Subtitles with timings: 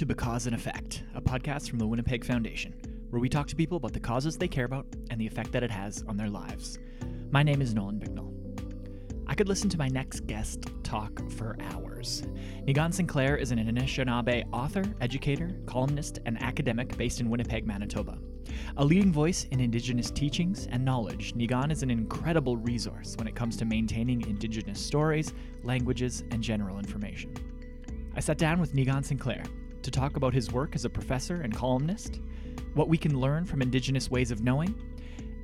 [0.00, 2.72] to Because and Effect, a podcast from the Winnipeg Foundation,
[3.10, 5.62] where we talk to people about the causes they care about and the effect that
[5.62, 6.78] it has on their lives.
[7.30, 8.32] My name is Nolan Bignall.
[9.26, 12.22] I could listen to my next guest talk for hours.
[12.66, 18.16] Niigaan Sinclair is an Anishinaabe author, educator, columnist, and academic based in Winnipeg, Manitoba.
[18.78, 23.36] A leading voice in Indigenous teachings and knowledge, Niigaan is an incredible resource when it
[23.36, 27.34] comes to maintaining Indigenous stories, languages, and general information.
[28.16, 29.44] I sat down with Niigaan Sinclair
[29.82, 32.20] to talk about his work as a professor and columnist,
[32.74, 34.74] what we can learn from Indigenous ways of knowing,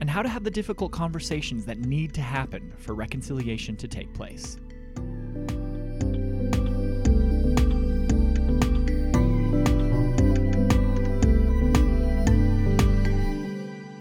[0.00, 4.12] and how to have the difficult conversations that need to happen for reconciliation to take
[4.12, 4.59] place.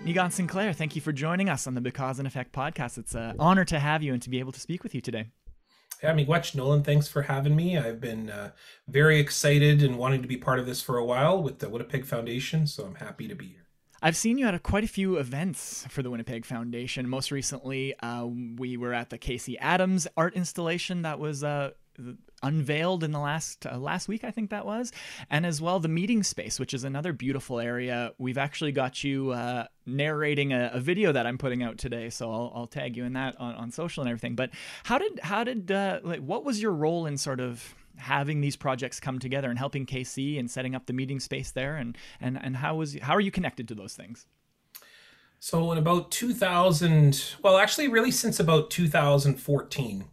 [0.06, 2.98] Niigaan Sinclair, thank you for joining us on the Because and Effect podcast.
[2.98, 5.26] It's an honor to have you and to be able to speak with you today.
[6.06, 6.84] Yeah, miigwech, Nolan.
[6.84, 7.80] Thanks for having me.
[7.80, 8.52] I've been uh,
[8.88, 12.06] very excited and wanting to be part of this for a while with the Winnipeg
[12.06, 13.66] Foundation, so I'm happy to be here.
[14.04, 17.10] I've seen you at a, quite a few events for the Winnipeg Foundation.
[17.10, 21.72] Most recently, uh, we were at the KC Adams art installation that was uh,
[22.46, 24.92] unveiled in the last uh, last week, I think that was,
[25.30, 28.14] and as well the meeting space, which is another beautiful area.
[28.18, 32.32] We've actually got you uh, narrating a, a, video that I'm putting out today, so
[32.32, 34.36] I'll, I'll tag you in that on, on social and everything.
[34.36, 34.52] But
[34.84, 38.56] how did how did uh, like what was your role in sort of having these
[38.56, 42.40] projects come together and helping KC and setting up the meeting space there, and and
[42.42, 44.28] and how was how are you connected to those things?
[45.40, 50.06] So in about 2000, well, actually, really since about 2014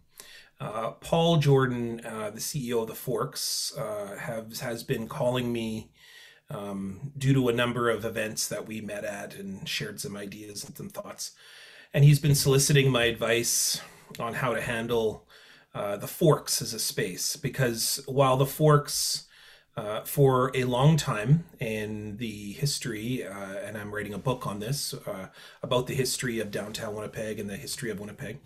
[0.62, 5.90] uh, Paul Jordan, uh, the CEO of the Forks, uh, has has been calling me
[6.50, 10.64] um, due to a number of events that we met at and shared some ideas
[10.64, 11.32] and some thoughts,
[11.92, 13.80] and he's been soliciting my advice
[14.20, 15.26] on how to handle
[15.74, 17.34] uh, the Forks as a space.
[17.34, 19.24] Because while the Forks
[19.76, 24.94] uh, for a long time in the history, and I'm writing a book on this
[25.60, 28.38] about the history of downtown Winnipeg and the history of Winnipeg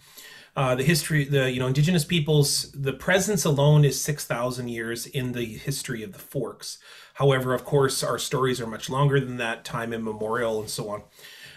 [0.56, 5.06] uh, the history, the you know indigenous peoples, the presence alone is six thousand years
[5.06, 6.78] in the history of the Forks.
[7.14, 11.02] However, of course, our stories are much longer than that, time immemorial, and so on.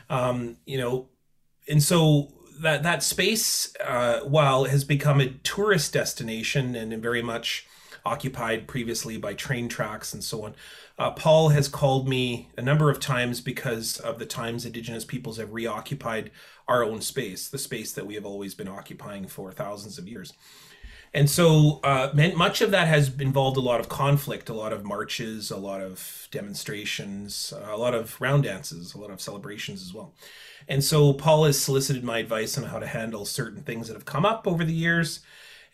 [0.10, 1.08] Um, you know,
[1.68, 7.68] and so that that space, uh, while has become a tourist destination and very much
[8.06, 10.56] occupied previously by train tracks and so on.
[10.98, 15.38] Uh, Paul has called me a number of times because of the times Indigenous peoples
[15.38, 16.32] have reoccupied
[16.70, 20.34] our own space, the space that we have always been occupying for thousands of years.
[21.14, 24.86] And so uh, much of that has involved a lot of conflict, a lot of
[24.86, 29.92] marches, a lot of demonstrations, a lot of round dances, a lot of celebrations as
[29.92, 30.14] well.
[30.68, 34.06] And so Paul has solicited my advice on how to handle certain things that have
[34.06, 35.22] come up over the years.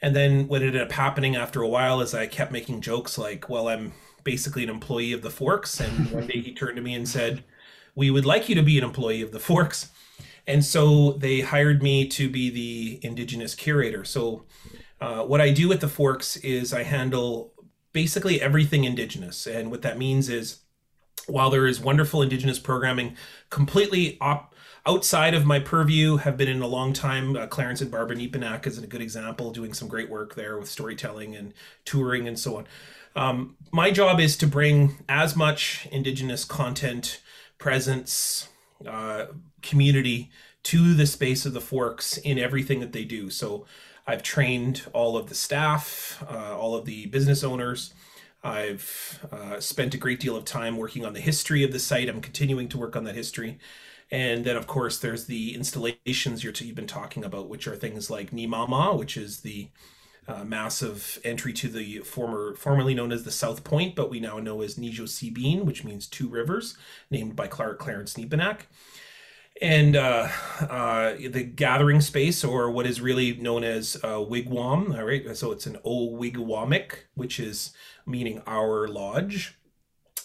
[0.01, 3.49] And then what ended up happening after a while is I kept making jokes like,
[3.49, 3.91] well, I'm
[4.23, 5.81] basically an employee of the Forks.
[5.81, 7.43] And one day he turned to me and said,
[7.93, 9.89] we would like you to be an employee of the Forks.
[10.47, 14.03] And so they hired me to be the Indigenous curator.
[14.05, 14.45] So
[15.01, 17.53] uh, what I do at the Forks is I handle
[17.93, 19.47] basically everything Indigenous.
[19.47, 20.59] And what that means is
[21.27, 23.15] while there is wonderful Indigenous programming
[23.49, 24.53] completely op-
[24.85, 27.35] outside of my purview, have been in a long time.
[27.35, 30.69] Uh, Clarence and Barbara Nepinak is a good example, doing some great work there with
[30.69, 31.53] storytelling and
[31.85, 32.67] touring and so on.
[33.15, 37.21] Um, my job is to bring as much Indigenous content,
[37.57, 38.49] presence,
[38.85, 39.27] uh,
[39.65, 40.29] community
[40.63, 43.29] to the space of the Forks in everything that they do.
[43.29, 43.65] So
[44.07, 47.93] I've trained all of the staff, uh, all of the business owners.
[48.43, 52.07] I've uh, spent a great deal of time working on the history of the site.
[52.07, 53.57] I'm continuing to work on that history.
[54.11, 58.09] And then, of course, there's the installations you have been talking about, which are things
[58.11, 59.69] like Nimama, which is the
[60.27, 64.39] uh, massive entry to the former, formerly known as the South Point, but we now
[64.39, 66.77] know as Niizhoziibean, which means two rivers,
[67.09, 68.61] named by Clark Clarence Nepinak
[69.61, 70.27] and uh,
[70.61, 74.97] uh, the gathering space, or what is really known as a wigwam.
[74.97, 77.71] All right, so it's an Owigwamik, which is
[78.05, 79.57] meaning our lodge.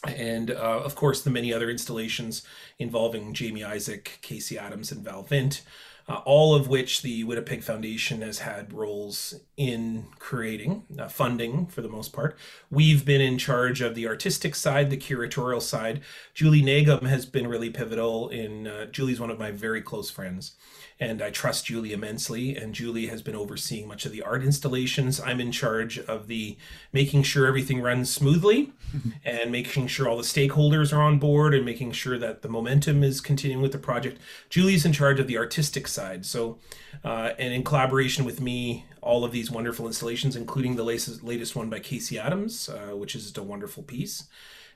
[0.04, 2.42] And uh, of course, the many other installations
[2.78, 5.62] involving Jamie Isaac, KC Adams, and Val Vint
[6.10, 11.82] uh, all of which the Winnipeg Foundation has had roles in creating, uh, funding for
[11.82, 12.36] the most part.
[12.68, 16.00] We've been in charge of the artistic side, the curatorial side.
[16.34, 20.56] Julie Nagam has been really pivotal in, uh, Julie's one of my very close friends
[21.00, 22.54] and I trust Julie immensely.
[22.54, 25.18] And Julie has been overseeing much of the art installations.
[25.18, 26.58] I'm in charge of the
[26.92, 28.72] making sure everything runs smoothly
[29.24, 33.02] and making sure all the stakeholders are on board and making sure that the momentum
[33.02, 34.20] is continuing with the project.
[34.50, 36.26] Julie's in charge of the artistic side side.
[36.26, 36.58] So,
[37.04, 41.70] uh, and in collaboration with me, all of these wonderful installations, including the latest, one
[41.70, 44.24] by KC Adams, uh, which is just a wonderful piece.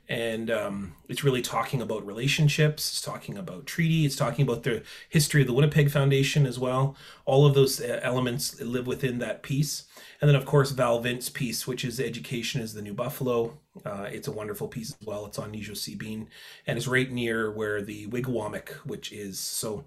[0.07, 4.83] And um, it's really talking about relationships, it's talking about treaty, it's talking about the
[5.09, 6.95] history of the Winnipeg Foundation as well.
[7.25, 9.85] All of those uh, elements live within that piece.
[10.21, 13.57] And then, of course, Val Vint's piece, which is Education is the New Buffalo.
[13.83, 15.25] Uh, it's a wonderful piece as well.
[15.25, 16.27] It's on Niizhoziibean
[16.67, 19.39] and it's right near where the Wigwamik, which is.
[19.39, 19.85] So,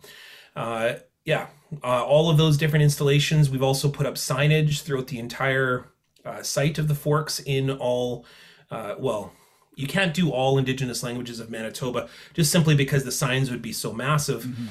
[0.56, 0.94] uh,
[1.28, 1.48] yeah,
[1.84, 3.50] uh, all of those different installations.
[3.50, 5.90] We've also put up signage throughout the entire
[6.24, 8.24] uh, site of the Forks in all,
[8.70, 9.34] uh, well,
[9.76, 13.74] you can't do all indigenous languages of Manitoba just simply because the signs would be
[13.74, 14.44] so massive.
[14.44, 14.66] Mm-hmm.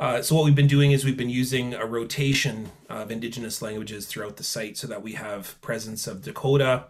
[0.00, 4.06] Uh, so what we've been doing is we've been using a rotation of indigenous languages
[4.06, 6.86] throughout the site so that we have presence of Dakota,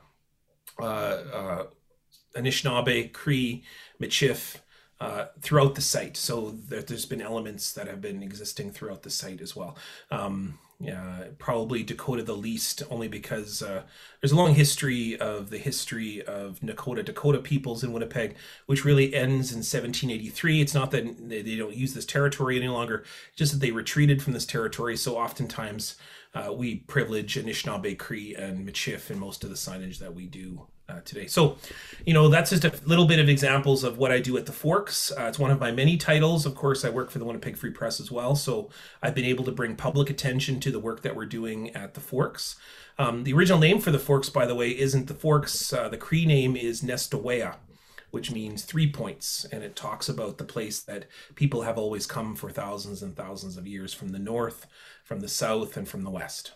[0.81, 1.67] uh, uh,
[2.35, 3.65] Anishinaabe, Cree,
[4.01, 4.61] Michif
[5.01, 6.17] uh, throughout the site.
[6.17, 9.77] So there, has been elements that have been existing throughout the site as well.
[10.11, 13.83] Um, yeah, probably Dakota the least, only because uh,
[14.21, 19.15] there's a long history of the history of Nakota Dakota peoples in Winnipeg, which really
[19.15, 20.63] ends in 1783.
[20.63, 23.05] It's not that they don't use this territory any longer,
[23.37, 24.97] just that they retreated from this territory.
[24.97, 25.97] So oftentimes
[26.35, 30.67] uh, we privilege Anishinaabe, Cree, and Michif in most of the signage that we do
[30.91, 31.27] uh, today.
[31.27, 31.57] So,
[32.05, 34.53] you know, that's just a little bit of examples of what I do at the
[34.53, 35.13] Forks.
[35.13, 36.47] Uh, it's one of my many titles.
[36.47, 38.35] Of course, I work for the Winnipeg Free Press as well.
[38.35, 38.71] So
[39.03, 42.01] I've been able to bring public attention to the work that we're doing at the
[42.01, 42.57] Forks.
[42.99, 45.73] Um, the original name for the Forks, by the way, isn't the Forks.
[45.73, 47.57] Uh, the Cree name is Nestaweya,
[48.11, 49.47] which means three points.
[49.53, 53.57] And it talks about the place that people have always come for thousands and thousands
[53.57, 54.67] of years from the north,
[55.05, 56.53] from the south, and from the west.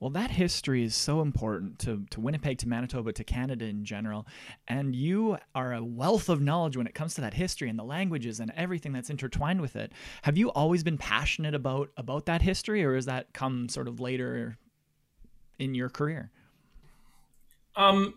[0.00, 4.26] Well, that history is so important to, to Winnipeg, to Manitoba, to Canada in general.
[4.68, 7.84] And you are a wealth of knowledge when it comes to that history and the
[7.84, 9.92] languages and everything that's intertwined with it.
[10.22, 13.98] Have you always been passionate about about that history, or has that come sort of
[13.98, 14.56] later
[15.58, 16.30] in your career?
[17.74, 18.14] Um,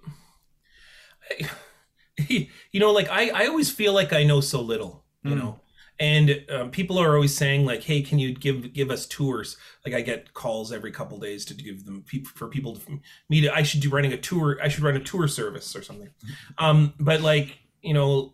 [2.27, 2.47] you
[2.79, 5.37] know, like I, I always feel like I know so little, you mm.
[5.37, 5.59] know,
[6.01, 9.55] and um, people are always saying like hey can you give give us tours?
[9.85, 12.03] Like i get calls every couple days to give them
[12.35, 12.99] for people to
[13.29, 15.83] me to i should do running a tour i should run a tour service or
[15.83, 16.09] something.
[16.09, 16.65] Mm-hmm.
[16.65, 18.33] um, but like you know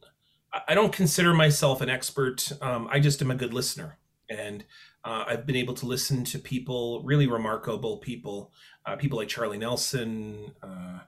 [0.67, 3.97] i don't consider myself an expert um, i just am a good listener.
[4.29, 4.65] And
[5.03, 8.51] uh, i've been able to listen to people really remarkable people
[8.85, 10.99] uh, people like charlie nelson uh,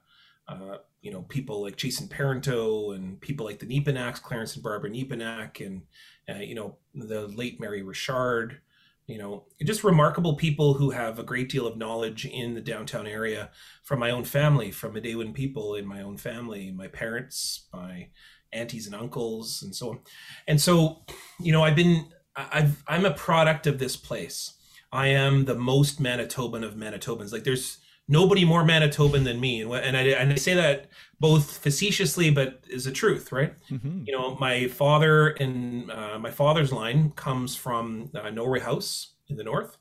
[0.48, 4.90] uh you know people like Jason Parento and people like the Nepinaks, Clarence and Barbara
[4.90, 5.84] Nepinak, and
[6.30, 8.62] uh, you know the late Mary Richard.
[9.08, 13.08] You know, just remarkable people who have a great deal of knowledge in the downtown
[13.08, 13.50] area
[13.84, 18.10] from my own family, from Midewiwin people in my own family, my parents, my
[18.54, 20.00] aunties and uncles, and so on.
[20.48, 21.06] And so,
[21.40, 22.06] you know, I've been,
[22.36, 24.54] I've, I'm a product of this place.
[24.92, 27.32] I am the most Manitoban of Manitobans.
[27.32, 30.90] Like, there's nobody more Manitoban than me, and and I, and I say that
[31.20, 33.54] both facetiously, but is a truth, right?
[33.70, 34.04] Mm-hmm.
[34.06, 39.38] You know, my father and uh, my father's line comes from uh, Norway House in
[39.38, 39.78] the north,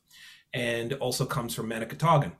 [0.53, 2.33] and also comes from Manigotagan.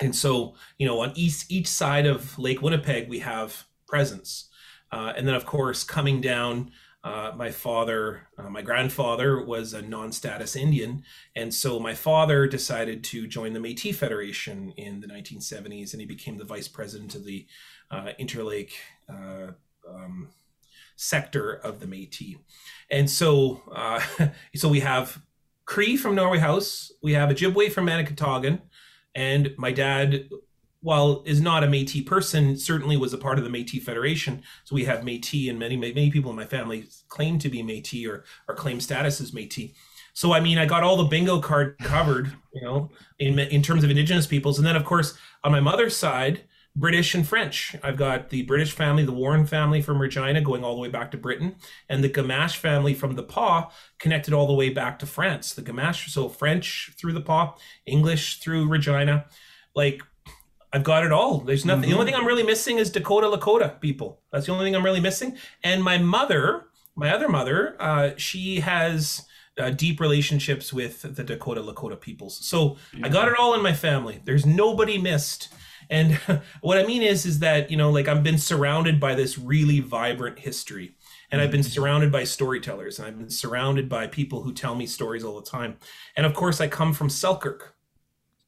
[0.00, 4.50] And so, you know, on east each side of Lake Winnipeg, we have presence,
[4.92, 6.72] uh, and then of course coming down
[7.06, 11.04] uh, my father, uh, my grandfather was a non-status Indian,
[11.36, 16.06] and so my father decided to join the Métis Federation in the 1970s, and he
[16.06, 17.46] became the vice president of the
[17.92, 18.72] uh, Interlake
[19.08, 19.52] uh,
[19.88, 20.30] um,
[20.96, 22.38] sector of the Métis.
[22.90, 24.02] And so, uh,
[24.56, 25.22] so we have
[25.64, 28.62] Cree from Norway House, we have Ojibwe from Manigotagan,
[29.14, 30.28] and my dad
[30.86, 34.40] while is not a Métis person, certainly was a part of the Métis Federation.
[34.62, 38.08] So we have Métis, and many many people in my family claim to be Métis
[38.08, 39.74] or or claim status as Métis.
[40.14, 43.82] So I mean, I got all the bingo card covered, you know, in in terms
[43.82, 46.42] of Indigenous peoples, and then of course on my mother's side,
[46.76, 47.74] British and French.
[47.82, 51.10] I've got the British family, the Warren family from Regina, going all the way back
[51.10, 51.56] to Britain,
[51.88, 55.52] and the Gamache family from the Pas, connected all the way back to France.
[55.52, 59.24] The Gamache, so French through the Pas, English through Regina,
[59.74, 60.00] like
[60.76, 61.38] I've got it all.
[61.38, 61.84] There's nothing.
[61.84, 61.90] Mm-hmm.
[61.90, 64.20] The only thing I'm really missing is Dakota Lakota people.
[64.30, 65.38] That's the only thing I'm really missing.
[65.64, 69.24] And my mother, my other mother, uh, she has
[69.58, 72.46] uh, deep relationships with the Dakota Lakota peoples.
[72.46, 74.20] So I got it all in my family.
[74.22, 75.48] There's nobody missed.
[75.88, 76.12] And
[76.60, 79.80] what I mean is, is that you know, like I've been surrounded by this really
[79.80, 80.94] vibrant history,
[81.30, 81.70] and I've been mm-hmm.
[81.70, 85.50] surrounded by storytellers, and I've been surrounded by people who tell me stories all the
[85.50, 85.78] time.
[86.18, 87.76] And of course, I come from Selkirk,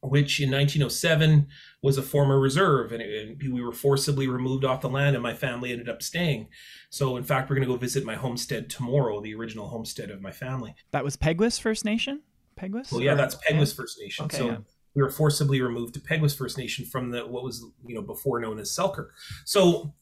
[0.01, 1.47] which in 1907
[1.81, 5.23] was a former reserve and, it, and, we were forcibly removed off the land and
[5.23, 6.47] my family ended up staying
[6.89, 10.21] so in fact we're going to go visit my homestead tomorrow the original homestead of
[10.21, 12.21] my family that was peguis first nation
[12.59, 12.91] Peguis?
[12.91, 14.25] Well, yeah, that's Peguis First Nation.
[14.25, 14.57] Okay, so yeah.
[14.95, 18.39] we were forcibly removed to Peguis First Nation from the what was you know before
[18.39, 19.13] known as Selkirk.
[19.45, 19.93] So,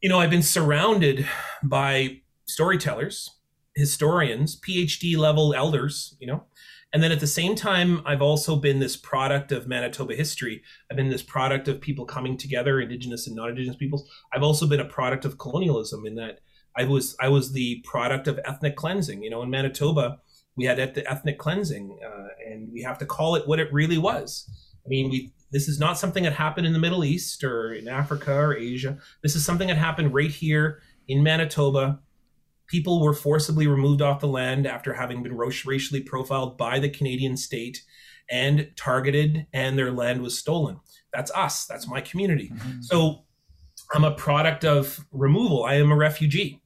[0.00, 1.26] you know, I've been surrounded
[1.62, 3.30] by storytellers,
[3.74, 6.44] historians, PhD level elders, you know.
[6.92, 10.62] And then at the same time, I've also been this product of Manitoba history.
[10.90, 14.08] I've been this product of people coming together, Indigenous and non-Indigenous peoples.
[14.32, 16.40] I've also been a product of colonialism in that
[16.76, 19.22] I was I was the product of ethnic cleansing.
[19.22, 20.18] You know, in Manitoba,
[20.56, 23.98] we had eth- ethnic cleansing, uh, and we have to call it what it really
[23.98, 24.48] was.
[24.84, 27.88] I mean, we this is not something that happened in the Middle East or in
[27.88, 28.98] Africa or Asia.
[29.22, 32.00] This is something that happened right here in Manitoba.
[32.72, 37.36] People were forcibly removed off the land after having been racially profiled by the Canadian
[37.36, 37.82] state
[38.30, 40.80] and targeted, and their land was stolen.
[41.12, 41.66] That's us.
[41.66, 42.48] That's my community.
[42.48, 42.80] Mm-hmm.
[42.80, 43.24] So
[43.94, 45.64] I'm a product of removal.
[45.64, 46.62] I am a refugee.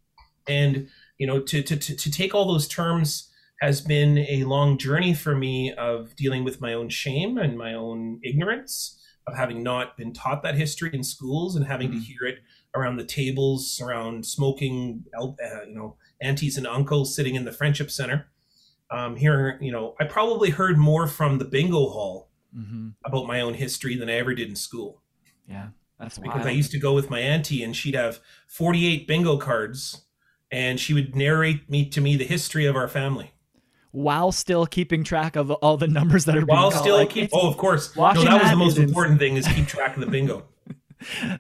[0.47, 3.29] And, you know, to, to, to, to take all those terms
[3.61, 7.75] has been a long journey for me of dealing with my own shame and my
[7.75, 12.23] own ignorance of having not been taught that history in schools and having to hear
[12.29, 12.39] it
[12.77, 15.29] around the tables, around smoking, uh,
[15.67, 18.29] you know, aunties and uncles sitting in the friendship center.
[18.91, 22.89] Um, here, you know, I probably heard more from the bingo hall Mm-hmm.
[23.05, 25.03] about my own history than I ever did in school
[25.47, 25.67] Yeah,
[25.99, 26.47] that's because wild.
[26.47, 30.07] I used to go with my auntie and she'd have 48 bingo cards
[30.51, 33.33] and she would narrate me to me the history of our family
[33.91, 36.83] While still keeping track of all the numbers that are being while called.
[36.83, 39.95] still keep oh of course no that was the most important thing is keep track
[39.97, 40.47] of the bingo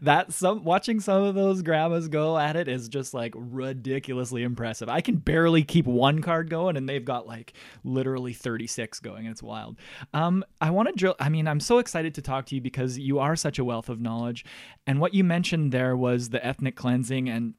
[0.03, 4.89] that some watching some of those grandmas go at it is just like ridiculously impressive.
[4.89, 7.53] I can barely keep one card going and they've got like
[7.85, 9.27] literally 36 going.
[9.27, 9.77] It's wild.
[10.13, 12.99] Um I want to drill I mean I'm so excited to talk to you because
[12.99, 14.45] you are such a wealth of knowledge
[14.87, 17.55] and what you mentioned there was the ethnic cleansing and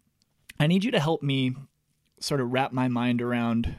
[0.60, 1.56] I need you to help me
[2.20, 3.76] sort of wrap my mind around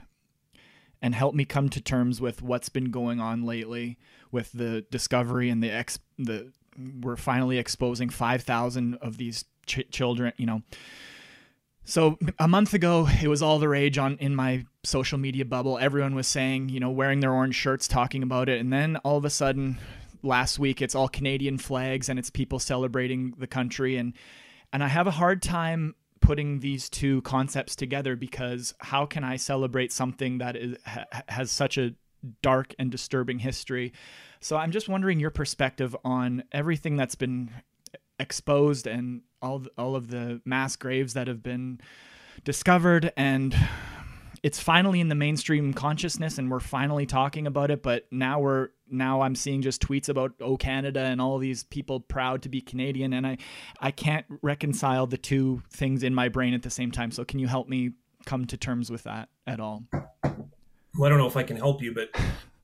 [1.01, 3.99] and help me come to terms with what's been going on lately
[4.31, 6.53] with the discovery and the ex the
[7.01, 10.63] we're finally exposing 5000 of these ch- children you know.
[11.85, 15.79] So a month ago it was all the rage on in my social media bubble.
[15.79, 18.61] Everyone was saying you know wearing their orange shirts talking about it.
[18.61, 19.79] And then all of a sudden
[20.23, 23.97] last week it's all canadian flags and it's people celebrating the country.
[23.97, 24.13] And
[24.73, 29.37] and i have a hard time putting these two concepts together because how can I
[29.37, 31.95] celebrate something that is, ha, has such a
[32.43, 33.93] dark and disturbing history?
[34.41, 37.51] So I'm just wondering your perspective on everything that's been
[38.21, 41.81] exposed and all all of the mass graves that have been
[42.45, 43.13] discovered.
[43.17, 43.55] And
[44.43, 48.69] it's finally in the mainstream consciousness and we're finally talking about it but now we're
[48.89, 52.61] now i'm seeing just tweets about oh canada and all these people proud to be
[52.61, 53.13] canadian.
[53.13, 53.37] And i
[53.81, 57.11] i can't reconcile the two things in my brain at the same time.
[57.11, 57.93] So can you help me
[58.27, 59.85] come to terms with that at all?
[59.93, 62.11] Well i don't know if i can help you but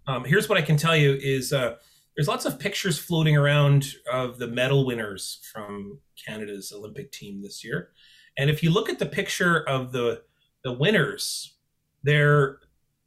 [0.06, 1.76] um, here's what i can tell you is uh,
[2.16, 7.64] there's lots of pictures floating around of the medal winners from canada's olympic team this
[7.64, 7.90] year
[8.38, 10.22] and if you look at the picture of the
[10.62, 11.54] the winners
[12.02, 12.58] they're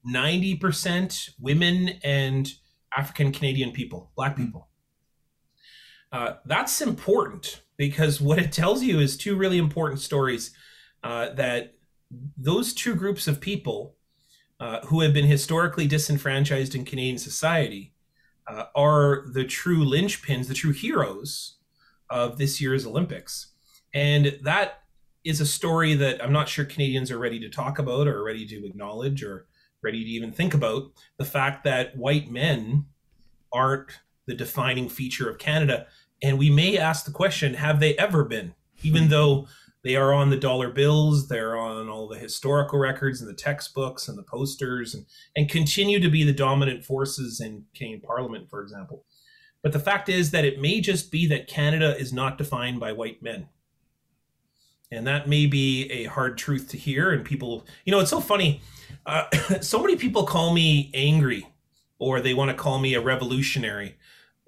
[0.07, 2.51] 90% women and
[2.95, 4.69] African Canadian people, black people.
[6.11, 10.51] Uh, that's important because what it tells you is two really important stories
[11.03, 11.73] uh, that
[12.37, 13.96] those two groups of people
[14.59, 17.93] uh, who have been historically disenfranchised in Canadian society
[18.47, 21.57] uh, are the true linchpins, the true heroes
[22.09, 23.47] of this year's Olympics.
[23.93, 24.83] And that
[25.23, 28.45] is a story that I'm not sure Canadians are ready to talk about or ready
[28.47, 29.47] to acknowledge or
[29.81, 32.85] ready to even think about the fact that white men
[33.53, 35.87] aren't the defining feature of Canada.
[36.23, 38.55] And we may ask the question have they ever been?
[38.83, 39.47] Even though
[39.87, 44.09] they are on the dollar bills, they're on all the historical records and the textbooks
[44.09, 48.61] and the posters and, and continue to be the dominant forces in Canadian Parliament, for
[48.61, 49.05] example.
[49.63, 52.91] But the fact is that it may just be that Canada is not defined by
[52.91, 53.47] white men.
[54.91, 57.11] And that may be a hard truth to hear.
[57.11, 58.61] And people, you know, it's so funny.
[59.05, 59.29] Uh,
[59.61, 61.47] so many people call me angry
[61.99, 63.97] or they want to call me a revolutionary.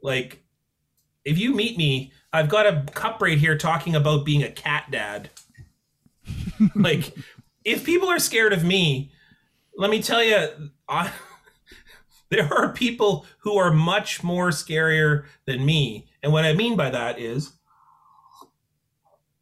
[0.03, 0.43] Like,
[1.25, 4.91] if you meet me, I've got a cup right here talking about being a cat
[4.91, 5.29] dad.
[6.75, 7.13] like,
[7.65, 9.11] if people are scared of me,
[9.75, 11.11] let me tell you, I,
[12.29, 16.07] there are people who are much more scarier than me.
[16.21, 17.53] And what I mean by that is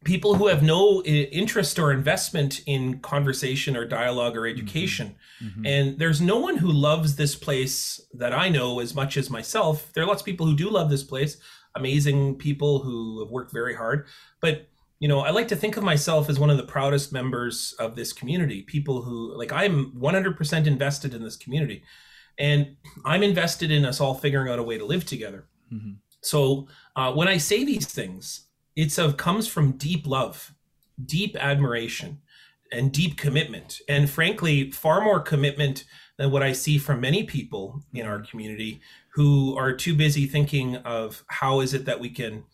[0.04, 5.16] people who have no interest or investment in conversation or dialogue or education.
[5.42, 5.66] Mm-hmm.
[5.66, 9.92] And there's no one who loves this place that I know as much as myself.
[9.92, 11.36] There are lots of people who do love this place,
[11.78, 14.06] amazing people who have worked very hard.
[14.40, 14.68] But,
[14.98, 17.94] you know, I like to think of myself as one of the proudest members of
[17.94, 21.82] this community, people who, like, I'm 100% invested in this community.
[22.38, 25.46] And I'm invested in us all figuring out a way to live together.
[25.72, 25.92] Mm-hmm.
[26.20, 30.54] So uh, when I say these things, it's of comes from deep love,
[31.04, 32.20] deep admiration,
[32.70, 33.80] and deep commitment.
[33.88, 35.84] And frankly, far more commitment
[36.16, 38.80] than what I see from many people in our community
[39.18, 42.44] who are too busy thinking of how is it that we can,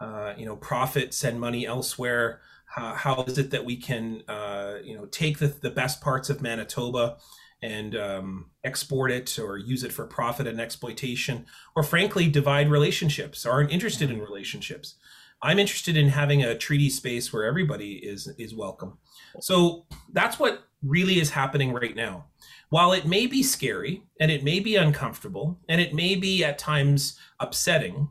[0.00, 2.40] uh, you know, profit, send money elsewhere.
[2.66, 6.28] How, how is it that we can, uh, you know, take the, the best parts
[6.28, 7.18] of Manitoba
[7.62, 11.46] and um, export it or use it for profit and exploitation,
[11.76, 14.96] or frankly, divide relationships, aren't interested in relationships.
[15.40, 18.98] I'm interested in having a treaty space where everybody is is welcome.
[19.40, 22.24] So that's what really is happening right now.
[22.70, 26.58] While it may be scary and it may be uncomfortable and it may be at
[26.58, 28.08] times upsetting,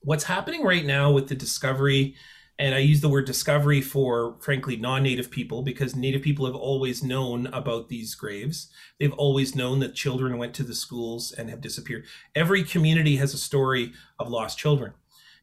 [0.00, 2.14] what's happening right now with the discovery
[2.58, 6.54] and I use the word discovery for, frankly, non native people because native people have
[6.54, 8.70] always known about these graves.
[9.00, 12.04] They've always known that children went to the schools and have disappeared.
[12.34, 14.92] Every community has a story of lost children.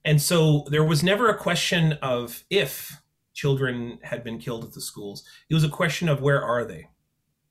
[0.05, 3.01] And so there was never a question of if
[3.33, 5.23] children had been killed at the schools.
[5.49, 6.87] It was a question of where are they?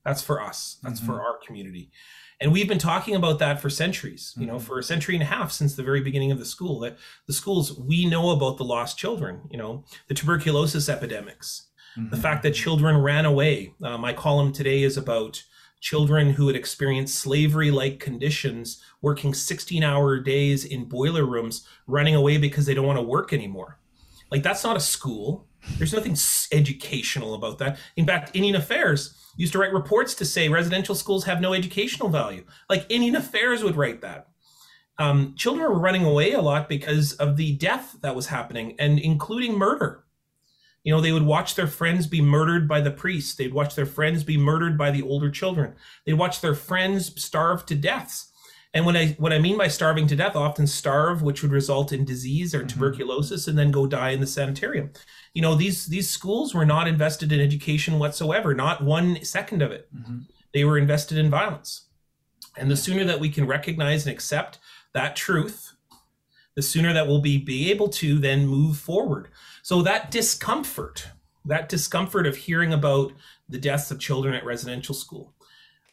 [0.05, 0.77] That's for us.
[0.83, 1.11] That's mm-hmm.
[1.11, 1.91] for our community.
[2.39, 4.65] And we've been talking about that for centuries, you know, mm-hmm.
[4.65, 6.79] for a century and a half since the very beginning of the school.
[6.79, 12.09] That the schools, we know about the lost children, you know, the tuberculosis epidemics, mm-hmm.
[12.09, 13.75] the fact that children ran away.
[13.83, 15.43] Uh, my column today is about
[15.81, 22.15] children who had experienced slavery like conditions, working 16 hour days in boiler rooms, running
[22.15, 23.77] away because they don't want to work anymore.
[24.31, 25.47] Like, that's not a school.
[25.77, 26.15] There's nothing
[26.51, 27.77] educational about that.
[27.97, 32.09] In fact, Indian Affairs used to write reports to say residential schools have no educational
[32.09, 32.43] value.
[32.69, 34.27] Like Indian Affairs would write that.
[34.97, 38.99] Um, children were running away a lot because of the death that was happening, and
[38.99, 40.03] including murder.
[40.83, 43.35] You know, they would watch their friends be murdered by the priests.
[43.35, 45.75] They'd watch their friends be murdered by the older children.
[46.05, 48.30] They'd watch their friends starve to deaths.
[48.73, 51.91] And when I what I mean by starving to death, often starve, which would result
[51.91, 52.67] in disease or mm-hmm.
[52.67, 54.91] tuberculosis, and then go die in the sanitarium.
[55.33, 59.71] You know, these these schools were not invested in education whatsoever, not one second of
[59.71, 59.93] it.
[59.93, 60.19] Mm-hmm.
[60.53, 61.87] They were invested in violence.
[62.57, 64.59] And the sooner that we can recognize and accept
[64.93, 65.73] that truth,
[66.55, 69.29] the sooner that we'll be, be able to then move forward.
[69.63, 71.07] So that discomfort,
[71.45, 73.13] that discomfort of hearing about
[73.47, 75.33] the deaths of children at residential school,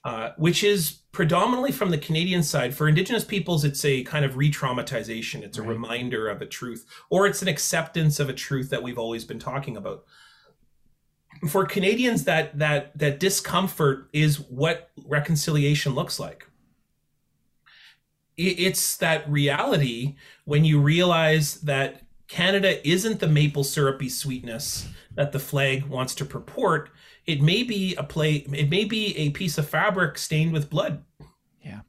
[0.04, 2.72] uh, which is predominantly from the Canadian side.
[2.72, 5.70] For Indigenous peoples, it's a kind of re traumatization, it's a right.
[5.70, 9.40] reminder of a truth, or it's an acceptance of a truth that we've always been
[9.40, 10.04] talking about.
[11.48, 16.46] For Canadians, that that that discomfort is what reconciliation looks like.
[18.36, 25.40] It's that reality when you realize that Canada isn't the maple syrupy sweetness that the
[25.40, 26.90] flag wants to purport,
[27.28, 31.04] it may be a play it may be a piece of fabric stained with blood
[31.62, 31.80] yeah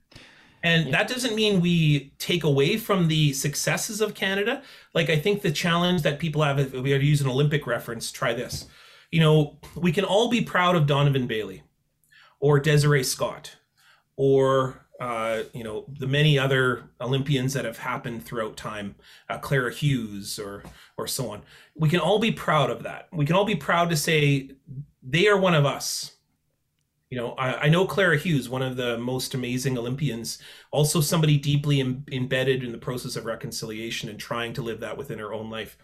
[0.62, 0.92] and yeah.
[0.92, 4.62] that doesn't mean we take away from the successes of canada
[4.94, 7.66] like i think the challenge that people have if we are to use an olympic
[7.66, 8.68] reference try this
[9.12, 11.64] you know we can all be proud of donovan bailey
[12.42, 13.56] or desiree scott
[14.18, 18.96] or uh, you know the many other Olympians that have happened throughout time,
[19.30, 20.62] uh, Clara Hughes or
[20.98, 21.42] or so on.
[21.74, 23.08] We can all be proud of that.
[23.14, 24.50] We can all be proud to say
[25.02, 26.16] they are one of us.
[27.10, 30.38] You know, I, I know Clara Hughes, one of the most amazing Olympians,
[30.72, 34.98] also somebody deeply Im- embedded in the process of reconciliation and trying to live that
[34.98, 35.78] within her own life.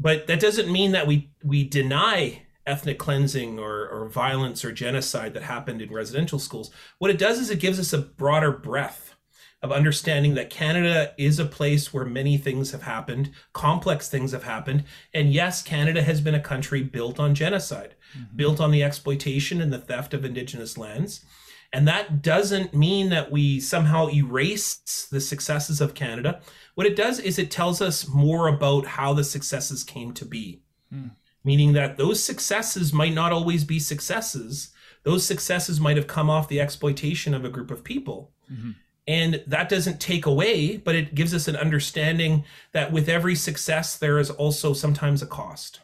[0.00, 5.34] But that doesn't mean that we we deny ethnic cleansing or, or violence or genocide
[5.34, 6.70] that happened in residential schools.
[6.98, 9.14] What it does is it gives us a broader breadth
[9.62, 14.44] of understanding that Canada is a place where many things have happened, complex things have
[14.44, 14.84] happened.
[15.12, 18.36] And yes, Canada has been a country built on genocide, mm-hmm.
[18.36, 21.24] built on the exploitation and the theft of Indigenous lands.
[21.72, 26.40] And that doesn't mean that we somehow erase the successes of Canada.
[26.74, 30.62] What it does is it tells us more about how the successes came to be,
[30.92, 31.10] mm.
[31.44, 34.70] meaning that those successes might not always be successes.
[35.02, 38.32] Those successes might have come off the exploitation of a group of people.
[38.50, 38.70] Mm-hmm.
[39.06, 43.96] And that doesn't take away, but it gives us an understanding that with every success,
[43.96, 45.80] there is also sometimes a cost.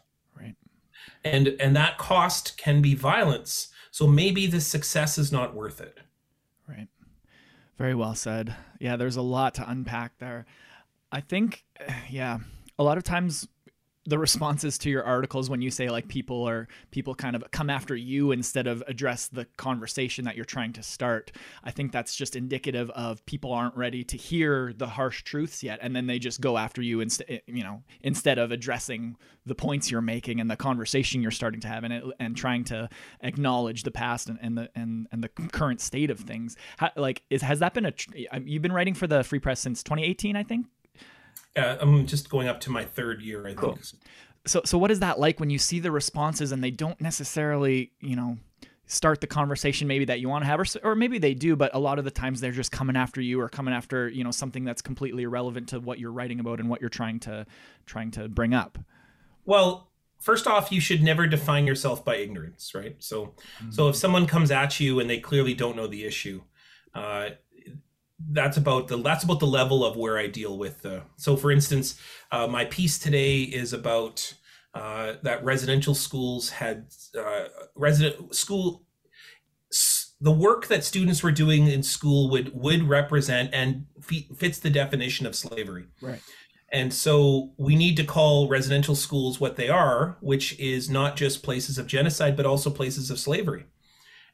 [1.25, 3.69] And and that cost can be violence.
[3.91, 5.99] So maybe the success is not worth it.
[6.69, 6.89] Right.
[7.79, 8.55] Very well said.
[8.81, 10.47] Yeah, there's a lot to unpack there.
[11.13, 11.65] I think,
[12.11, 12.39] yeah,
[12.79, 13.49] a lot of times
[14.07, 17.71] the responses to your articles when you say like people are people kind of come
[17.71, 21.33] after you instead of address the conversation that you're trying to start.
[21.63, 25.79] I think that's just indicative of people aren't ready to hear the harsh truths yet
[25.83, 29.55] and then they just go after you instead eh, you know instead of addressing the
[29.55, 32.89] points you're making and the conversation you're starting to have and it, and trying to
[33.21, 36.57] acknowledge the past and, and the and and the current state of things.
[36.77, 37.93] How, like is has that been a
[38.45, 40.67] you've been writing for the free press since 2018 i think
[41.57, 43.75] uh, I'm just going up to my third year, I cool.
[43.75, 44.03] think.
[44.47, 47.93] So, so what is that like when you see the responses and they don't necessarily,
[48.01, 48.37] you know,
[48.87, 51.75] start the conversation maybe that you want to have, or, or maybe they do, but
[51.75, 54.31] a lot of the times they're just coming after you or coming after, you know,
[54.31, 57.47] something that's completely irrelevant to what you're writing about and what you're trying to
[57.87, 58.79] trying to bring up.
[59.47, 59.91] Well,
[60.21, 62.97] first off, you should never define yourself by ignorance, right?
[62.99, 63.71] So, mm-hmm.
[63.71, 66.43] so if someone comes at you and they clearly don't know the issue,
[66.95, 67.31] uh,
[68.31, 70.85] that's about the that's about the level of where I deal with.
[70.85, 71.99] Uh, so, for instance,
[72.31, 74.35] uh, my piece today is about
[74.75, 76.87] uh, that residential schools had
[77.19, 78.85] uh, resident school.
[80.21, 83.87] The work that students were doing in school would would represent and
[84.37, 85.87] fits the definition of slavery.
[86.01, 86.21] Right.
[86.73, 91.45] And so we need to call residential schools what they are, which is not just
[91.45, 93.67] places of genocide, but also places of slavery.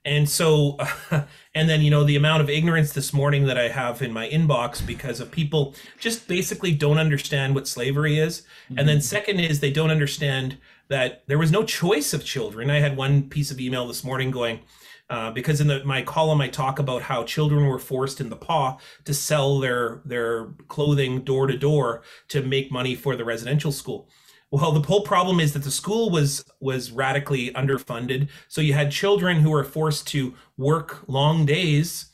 [0.05, 1.23] And so, uh,
[1.55, 4.29] and then, you know, the amount of ignorance this morning that I have in my
[4.29, 8.41] inbox because of people just basically don't understand what slavery is.
[8.41, 8.79] Mm-hmm.
[8.79, 9.03] And then, mm-hmm.
[9.03, 10.57] second is they don't understand
[10.89, 12.71] that there was no choice of children.
[12.71, 14.61] I had one piece of email this morning going,
[15.11, 18.37] uh, because in the, my column I talk about how children were forced in the
[18.37, 23.73] PAW to sell their their clothing door to door to make money for the residential
[23.73, 24.09] school.
[24.51, 28.91] Well, the whole problem is that the school was was radically underfunded, so you had
[28.91, 32.07] children who were forced to work long days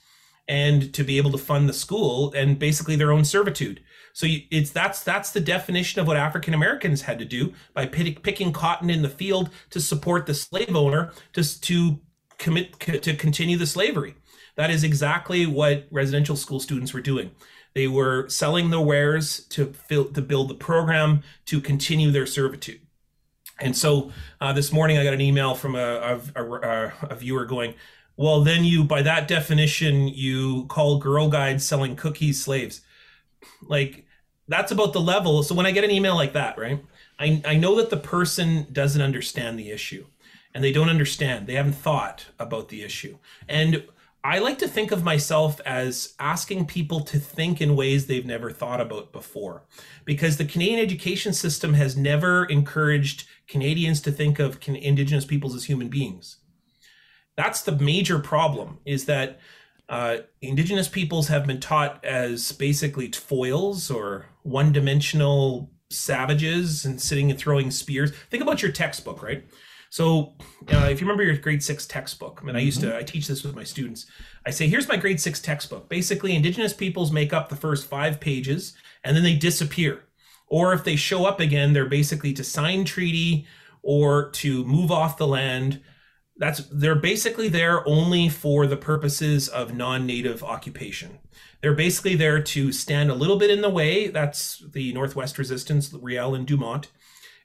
[0.49, 3.81] and to be able to fund the school and basically their own servitude.
[4.13, 7.87] So you, it's that's that's the definition of what African Americans had to do by
[7.87, 12.01] pick, picking cotton in the field to support the slave owner to to
[12.39, 14.15] commit to continue the slavery.
[14.57, 17.31] That is exactly what residential school students were doing.
[17.77, 22.81] They were selling the wares to fill, to build the program to continue their servitude.
[23.61, 27.45] And so uh, this morning I got an email from a, a, a, a, viewer
[27.45, 27.75] going,
[28.17, 32.81] well, then you, by that definition, you call Girl Guides selling cookies slaves.
[33.61, 34.07] Like
[34.49, 35.43] that's about the level.
[35.43, 36.83] So when I get an email like that, right,
[37.19, 40.07] I, I know that the person doesn't understand the issue
[40.55, 41.47] and they don't understand.
[41.47, 43.19] They haven't thought about the issue.
[43.47, 43.85] And
[44.27, 48.51] I like to think of myself as asking people to think in ways they've never
[48.51, 49.63] thought about before.
[50.05, 55.67] Because the Canadian education system has never encouraged Canadians to think of Indigenous peoples as
[55.67, 56.39] human beings.
[57.37, 59.39] That's the major problem, is that
[59.89, 67.31] uh, Indigenous peoples have been taught as basically foils or one dimensional savages and sitting
[67.31, 68.11] and throwing spears.
[68.29, 69.45] Think about your textbook, right?
[69.97, 70.35] So,
[70.71, 72.95] uh, if you remember your grade six textbook, mean, I used to.
[72.95, 74.05] I teach this with my students.
[74.45, 75.89] I say, here's my grade six textbook.
[75.89, 80.05] Basically, Indigenous peoples make up the first five pages and then they disappear.
[80.49, 83.47] Or if they show up again, they're basically to sign treaty
[83.81, 85.81] or to move off the land.
[86.37, 91.21] That's they're basically there only for the purposes of non-native occupation.
[91.63, 94.09] They're basically there to stand a little bit in the way.
[94.09, 96.91] That's the Northwest Resistance, Riel and Dumont,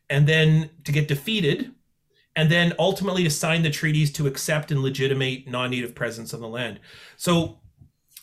[0.09, 1.71] and then to get defeated
[2.35, 6.47] and then ultimately to sign the treaties to accept and legitimate non-native presence on the
[6.47, 6.79] land.
[7.17, 7.59] So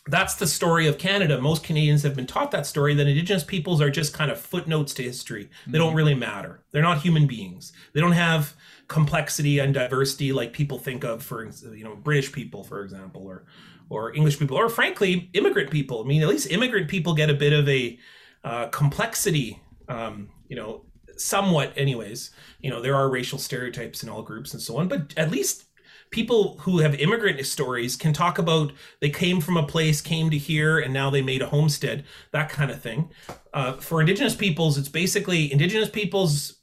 [0.07, 1.39] that's the story of Canada.
[1.39, 4.93] Most Canadians have been taught that story that Indigenous peoples are just kind of footnotes
[4.95, 5.49] to history.
[5.67, 6.63] They don't really matter.
[6.71, 7.73] They're not human beings.
[7.93, 8.55] They don't have
[8.87, 13.45] complexity and diversity like people think of for you know British people, for example, or
[13.89, 16.01] or English people, or frankly immigrant people.
[16.01, 17.99] I mean, at least immigrant people get a bit of a
[18.43, 19.61] uh, complexity.
[19.87, 20.85] Um, you know,
[21.19, 25.13] somewhat anyways you know there are racial stereotypes in all groups and so on but
[25.17, 25.65] at least
[26.11, 30.37] people who have immigrant stories can talk about they came from a place came to
[30.37, 33.09] here and now they made a homestead that kind of thing.
[33.53, 36.57] Uh, for indigenous peoples it's basically indigenous peoples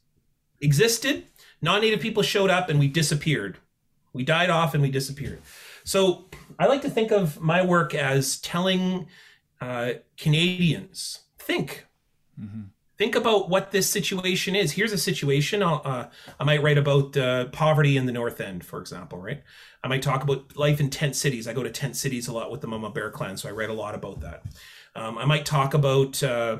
[0.60, 1.24] existed
[1.62, 3.58] non-native people showed up and we disappeared.
[4.12, 5.40] We died off and we disappeared.
[5.84, 6.26] So
[6.58, 9.06] i like to think of my work as telling
[9.60, 11.86] uh, canadians think.
[12.40, 12.62] Mm-hmm
[12.98, 14.72] think about what this situation is.
[14.72, 15.62] Here's a situation.
[15.62, 16.08] Uh,
[16.40, 19.42] I might write about uh, poverty in the North End, for example, right?
[19.82, 21.46] I might talk about life in tent cities.
[21.46, 23.70] I go to tent cities a lot with the Mama Bear Clan, so I write
[23.70, 24.44] a lot about that.
[24.94, 26.58] Um, I might talk about uh,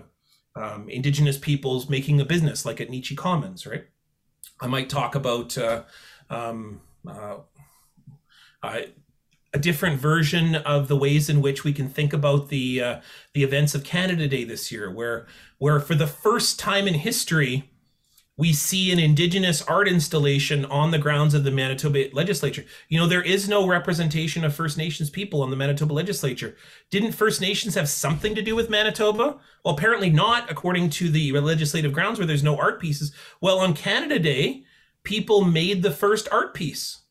[0.55, 3.87] um, Indigenous peoples making a business, like at Neechi Commons, right?
[4.61, 5.85] I might talk about uh,
[6.31, 7.39] um, uh,
[9.57, 13.01] a different version of the ways in which we can think about the uh,
[13.33, 17.71] the events of Canada Day this year, where where for the first time in history,
[18.37, 22.67] we see an indigenous art installation on the grounds of the Manitoba legislature.
[22.91, 26.55] You know, there is no representation of First Nations people on the Manitoba legislature.
[26.91, 29.39] Didn't First Nations have something to do with Manitoba?
[29.65, 33.11] Well, apparently not, according to the legislative grounds where there's no art pieces.
[33.41, 34.65] Well, on Canada Day,
[35.03, 37.06] people made the first art piece.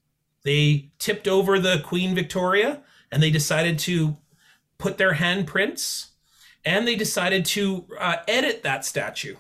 [0.46, 2.82] They tipped over the Queen Victoria
[3.12, 4.16] and they decided to
[4.78, 6.12] put their handprints
[6.64, 9.36] and they decided to uh, edit that statue.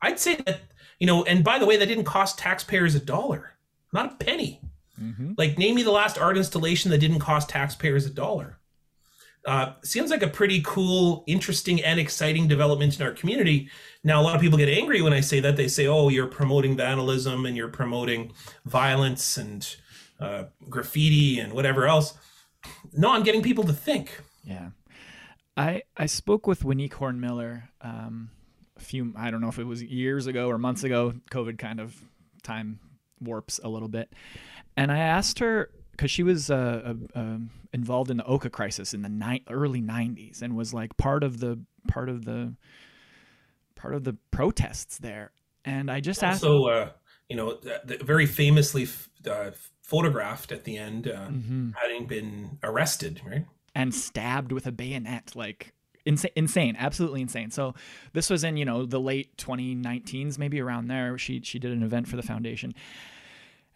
[0.00, 0.60] I'd say that
[0.98, 3.52] you know, and by the way, that didn't cost taxpayers a dollar,
[3.92, 4.60] not a penny.
[5.00, 5.32] Mm-hmm.
[5.36, 8.58] Like, name me the last art installation that didn't cost taxpayers a dollar.
[9.44, 13.68] Uh, seems like a pretty cool, interesting, and exciting development in our community.
[14.02, 15.56] Now, a lot of people get angry when I say that.
[15.56, 18.32] They say, "Oh, you're promoting vandalism and you're promoting
[18.64, 19.76] violence and
[20.20, 22.14] uh, graffiti and whatever else."
[22.92, 24.20] No, I'm getting people to think.
[24.44, 24.70] Yeah,
[25.56, 28.30] I I spoke with Waneek Horn-Miller um,
[28.76, 31.14] a few I don't know if it was years ago or months ago.
[31.30, 31.94] COVID kind of
[32.42, 32.80] time
[33.20, 34.12] warps a little bit,
[34.76, 37.38] and I asked her because she was uh, uh,
[37.72, 41.40] involved in the Oka crisis in the ni- early '90s and was like part of
[41.40, 42.54] the part of the
[43.74, 45.32] part of the protests there.
[45.64, 46.42] And I just asked.
[46.42, 46.90] So, uh,
[47.28, 47.58] you know,
[48.02, 49.50] very famously f- uh,
[49.86, 51.70] photographed at the end, uh, mm-hmm.
[51.80, 53.46] having been arrested, right?
[53.72, 57.52] And stabbed with a bayonet, like insane, insane, absolutely insane.
[57.52, 57.74] So
[58.12, 61.16] this was in you know the late 2019s, maybe around there.
[61.18, 62.74] She she did an event for the foundation,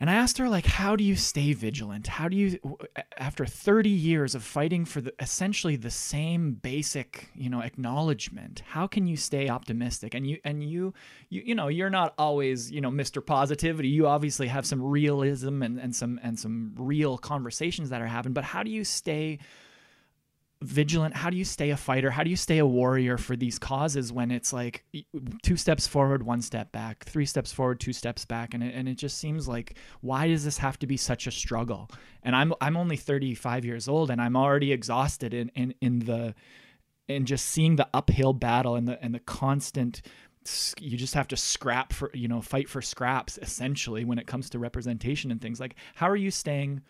[0.00, 2.06] and I asked her like, how do you stay vigilant?
[2.06, 2.58] How do you,
[3.18, 8.86] after 30 years of fighting for the, essentially the same basic you know acknowledgement, how
[8.86, 10.14] can you stay optimistic?
[10.14, 10.94] And you and you
[11.28, 13.24] you you know you're not always you know Mr.
[13.24, 13.88] Positivity.
[13.88, 18.32] You obviously have some realism and and some and some real conversations that are happening.
[18.32, 19.38] But how do you stay
[20.62, 21.14] vigilant.
[21.16, 22.10] How do you stay a fighter?
[22.10, 24.84] How do you stay a warrior for these causes when it's like
[25.42, 28.54] two steps forward one step back three steps forward two steps back?
[28.54, 31.30] And it, and it just seems like why does this have to be such a
[31.30, 31.90] struggle?
[32.22, 36.34] And i'm i'm only 35 years old and i'm already exhausted in in, in the
[37.08, 40.02] in just seeing the uphill battle and the and the constant
[40.80, 44.50] you just have to scrap for you know fight for scraps essentially when it comes
[44.50, 45.60] to representation and things.
[45.60, 46.82] Like how are you staying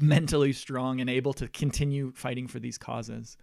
[0.00, 3.36] mentally strong and able to continue fighting for these causes?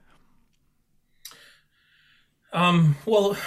[2.53, 3.37] Um, well,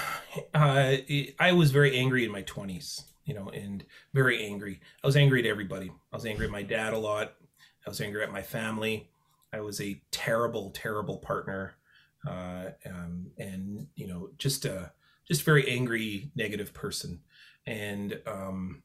[0.54, 0.96] uh,
[1.38, 4.80] I was very angry in my 20s, you know, and very angry.
[5.02, 5.90] I was angry at everybody.
[6.12, 7.34] I was angry at my dad a lot.
[7.86, 9.10] I was angry at my family.
[9.52, 11.74] I was a terrible, terrible partner.
[12.28, 14.92] Uh, um, and, you know, just a,
[15.26, 17.20] just very angry, negative person.
[17.66, 18.82] And, um,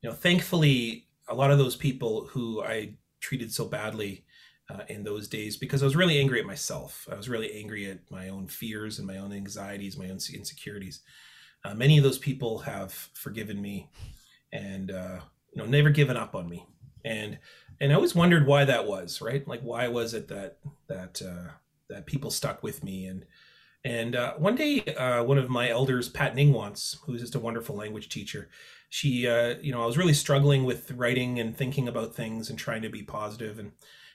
[0.00, 4.24] you know, thankfully, a lot of those people who I treated so badly
[4.68, 7.08] uh, in those days because I was really angry at myself.
[7.10, 11.00] I was really angry at my own fears and my own anxieties, my own insecurities.
[11.64, 13.88] Uh, many of those people have forgiven me,
[14.52, 15.20] and uh,
[15.52, 16.66] you know, never given up on me.
[17.04, 17.38] And
[17.80, 19.46] and I always wondered why that was, right?
[19.46, 20.58] Like, why was it that
[20.88, 21.52] that uh,
[21.88, 23.06] that people stuck with me?
[23.06, 23.24] And
[23.84, 27.76] and uh, one day, uh, one of my elders, Pat Ningewance, who's just a wonderful
[27.76, 28.48] language teacher,
[28.92, 32.58] she uh, you know i was really struggling with writing and thinking about things and
[32.58, 33.58] trying to be positive.
[33.58, 33.72] And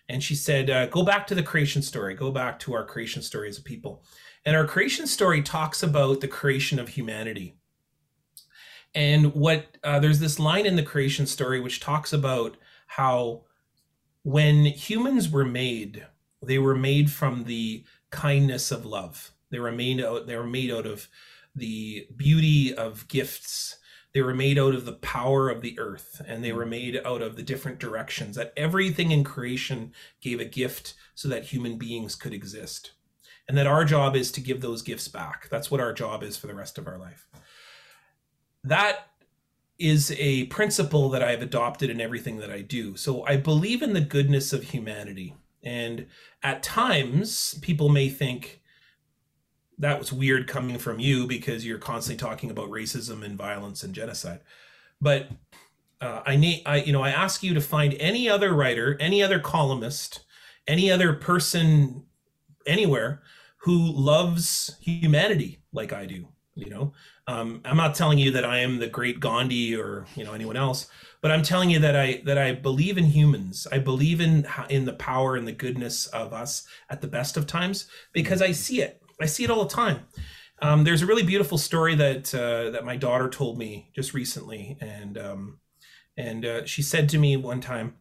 [0.08, 2.14] and she said uh, go back to the creation story.
[2.14, 4.04] Go back to our creation story as a people.
[4.46, 7.58] And our creation story talks about the creation of humanity.
[8.94, 13.46] And what uh, there's this line in the creation story which talks about how
[14.22, 16.06] when humans were made
[16.44, 19.32] they were made from the kindness of love.
[19.50, 21.10] They were made out they were made out of
[21.56, 23.78] the beauty of gifts
[24.18, 26.70] they were made out of the power of the earth and they were mm.
[26.70, 31.44] made out of the different directions that everything in creation gave a gift so that
[31.44, 32.94] human beings could exist.
[33.48, 35.50] And that our job is to give those gifts back.
[35.52, 37.28] That's what our job is for the rest of our life.
[38.64, 39.02] That
[39.78, 42.96] is a principle that i've adopted in everything that i do.
[42.96, 45.36] So i believe in the goodness of humanity.
[45.62, 46.08] And
[46.42, 48.64] at times people may think
[49.80, 53.94] that was weird coming from you because you're constantly talking about racism and violence and
[53.94, 54.42] genocide.
[55.00, 55.30] But
[56.02, 59.22] uh, I need, I you know, I ask you to find any other writer, any
[59.22, 60.22] other columnist,
[60.68, 62.04] any other person
[62.66, 63.22] anywhere
[63.58, 66.28] who loves humanity like I do.
[66.56, 66.94] You know,
[67.28, 70.58] um, I'm not telling you that I am the great Gandhi or you know anyone
[70.58, 70.88] else,
[71.22, 73.68] but I'm telling you that I that I believe in humans.
[73.72, 77.46] I believe in in the power and the goodness of us at the best of
[77.46, 79.04] times because I see it.
[79.22, 80.06] I see it all the time.
[80.62, 84.78] Um, there's a really beautiful story that uh, that my daughter told me just recently,
[84.82, 85.60] and um,
[86.18, 87.96] and uh, she said to me one time,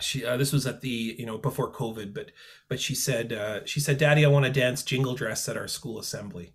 [0.00, 2.30] she uh, this was at the you know before COVID, but
[2.68, 5.68] but she said uh, she said, "Daddy, I want to dance jingle dress at our
[5.68, 6.54] school assembly,"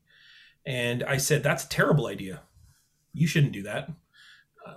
[0.66, 2.42] and I said, "That's a terrible idea."
[3.14, 3.90] you shouldn't do that.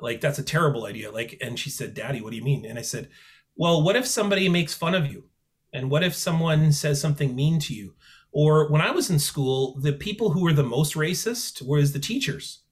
[0.01, 1.11] Like that's a terrible idea.
[1.11, 2.65] Like, and she said, Daddy, what do you mean?
[2.65, 3.09] And I said,
[3.57, 5.25] Well, what if somebody makes fun of you?
[5.73, 7.95] And what if someone says something mean to you?
[8.33, 11.99] Or when I was in school, the people who were the most racist was the
[11.99, 12.63] teachers,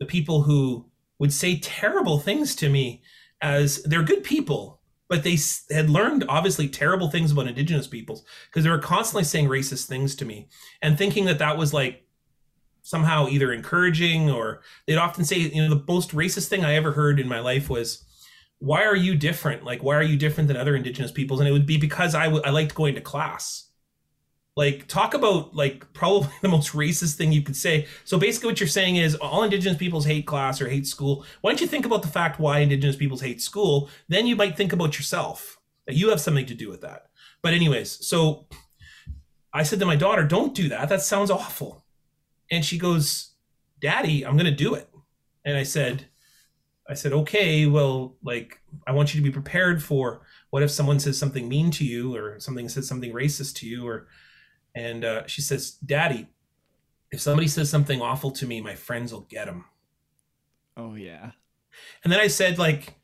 [0.00, 0.86] the people who
[1.18, 3.02] would say terrible things to me
[3.40, 5.36] as they're good people, but they
[5.70, 10.14] had learned obviously terrible things about indigenous peoples because they were constantly saying racist things
[10.16, 10.48] to me
[10.80, 12.06] and thinking that that was like
[12.82, 16.92] somehow either encouraging or they'd often say, you know, the most racist thing I ever
[16.92, 18.04] heard in my life was,
[18.58, 19.64] why are you different?
[19.64, 21.40] Like, why are you different than other indigenous peoples?
[21.40, 23.68] And it would be because I, w- I liked going to class.
[24.54, 27.86] Like, talk about like probably the most racist thing you could say.
[28.04, 31.24] So basically, what you're saying is all indigenous peoples hate class or hate school.
[31.40, 33.88] Why don't you think about the fact why indigenous peoples hate school?
[34.08, 35.58] Then you might think about yourself.
[35.86, 37.06] That you have something to do with that.
[37.42, 38.46] But anyways, so
[39.52, 40.88] I said to my daughter, "Don't do that.
[40.88, 41.84] That sounds awful."
[42.52, 43.32] And she goes,
[43.80, 44.88] Daddy, I'm going to do it.
[45.44, 46.06] And I said,
[46.88, 51.00] I said, okay, well, like, I want you to be prepared for what if someone
[51.00, 54.06] says something mean to you or something says something racist to you or,
[54.74, 56.28] and uh, she says, Daddy,
[57.10, 59.66] if somebody says something awful to me, my friends will get them.
[60.76, 61.32] Oh yeah.
[62.04, 62.94] And then I said, like,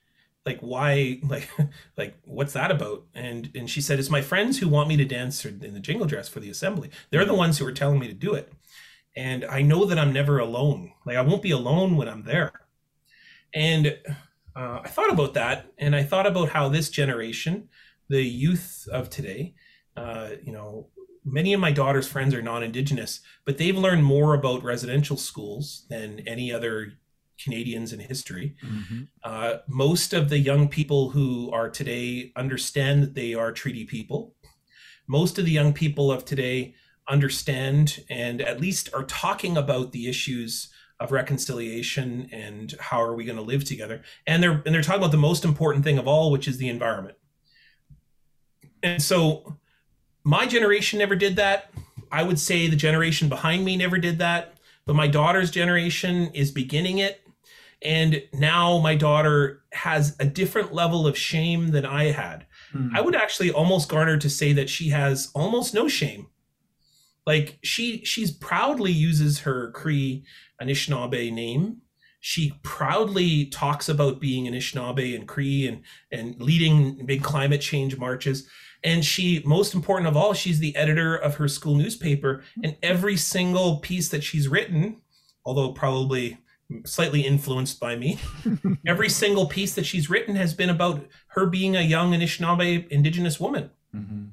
[0.46, 1.48] like why, like,
[1.96, 3.04] like what's that about?
[3.14, 6.06] And and she said, it's my friends who want me to dance in the jingle
[6.06, 6.90] dress for the assembly.
[7.10, 8.52] They're the ones who are telling me to do it
[9.18, 10.92] and I know that I'm never alone.
[11.04, 12.52] Like I won't be alone when I'm there.
[13.52, 13.98] And
[14.54, 17.68] uh, I thought about that, and I thought about how this generation,
[18.08, 19.54] the youth of today,
[19.96, 20.88] uh, you know,
[21.30, 26.20] many of my daughter's friends are non-indigenous, but they've learned more about residential schools than
[26.26, 26.94] any other
[27.42, 28.56] Canadians in history.
[28.64, 29.02] Mm-hmm.
[29.22, 34.34] Uh, most of the young people who are today understand that they are treaty people.
[35.06, 36.74] Most of the young people of today
[37.08, 40.68] understand and at least are talking about the issues
[41.00, 45.00] of reconciliation and how are we going to live together and they're and they're talking
[45.00, 47.16] about the most important thing of all which is the environment
[48.82, 49.58] and so
[50.28, 51.70] my generation never did that
[52.12, 54.54] i would say the generation behind me never did that
[54.86, 57.22] but my daughter's generation is beginning it
[57.82, 62.90] and now my daughter has a different level of shame than i had mm.
[62.94, 66.26] i would actually almost garner to say that she has almost no shame
[67.28, 70.24] like she she's proudly uses her Cree
[70.62, 71.82] Anishinaabe name.
[72.20, 78.48] She proudly talks about being Anishinaabe and Cree and and leading big climate change marches.
[78.84, 82.42] And she, most important of all, she's the editor of her school newspaper.
[82.62, 85.02] And every single piece that she's written,
[85.44, 86.38] although probably
[86.84, 88.18] slightly influenced by me.
[88.86, 93.40] Every single piece that she's written has been about her being a young Anishinaabe Indigenous
[93.40, 93.70] woman.
[93.96, 94.26] Mm-hmm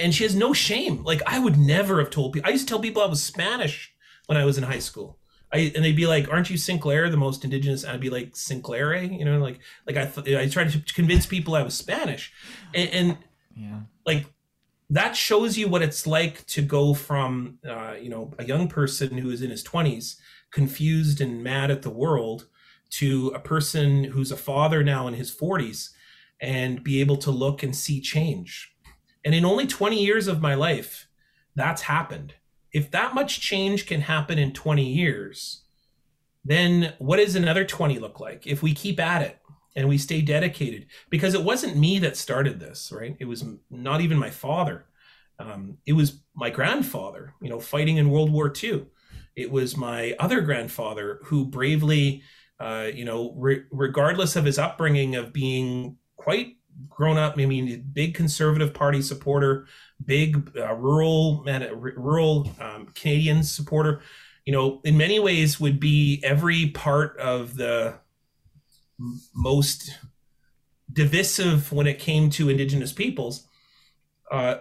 [0.00, 1.02] and she has no shame.
[1.04, 2.48] Like I would never have told people.
[2.48, 3.92] I used to tell people I was Spanish
[4.26, 5.18] when I was in high school.
[5.52, 8.96] I, and they'd be like, "Aren't you Sinclair, the most indigenous?" I'd be like, "Sinclair,"
[8.96, 12.32] you know, like like I th- I tried to convince people I was Spanish,
[12.74, 13.18] and, and
[13.56, 14.26] yeah, like
[14.90, 19.18] that shows you what it's like to go from uh, you know a young person
[19.18, 22.46] who is in his twenties, confused and mad at the world,
[22.90, 25.90] to a person who's a father now in his forties,
[26.40, 28.72] and be able to look and see change.
[29.24, 31.08] And in only 20 years of my life,
[31.56, 32.34] that's happened.
[32.72, 35.64] If that much change can happen in 20 years,
[36.44, 39.40] then what does another 20 look like if we keep at it
[39.76, 40.86] and we stay dedicated?
[41.10, 43.16] Because it wasn't me that started this, right?
[43.20, 44.86] It was not even my father.
[45.38, 48.86] Um, it was my grandfather, you know, fighting in World War II.
[49.36, 52.22] It was my other grandfather who bravely,
[52.58, 56.56] uh, you know, re- regardless of his upbringing of being quite
[56.88, 59.66] grown up, I mean, big conservative party supporter,
[60.04, 64.00] big uh, rural man, rural um, Canadian supporter.
[64.44, 67.98] You know, in many ways, would be every part of the
[69.34, 69.98] most
[70.92, 73.46] divisive when it came to Indigenous peoples.
[74.30, 74.56] Uh,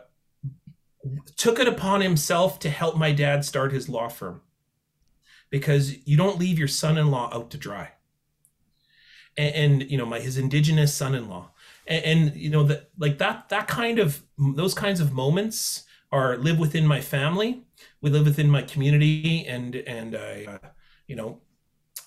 [1.36, 4.42] took it upon himself to help my dad start his law firm.
[5.50, 7.92] Because you don't leave your son-in-law out to dry.
[9.38, 11.52] And, and you know my his indigenous son-in-law.
[11.88, 16.38] And, and you know that like that that kind of those kinds of moments are
[16.38, 17.64] live within my family.
[18.02, 20.68] We live within my community and and i uh,
[21.08, 21.42] you know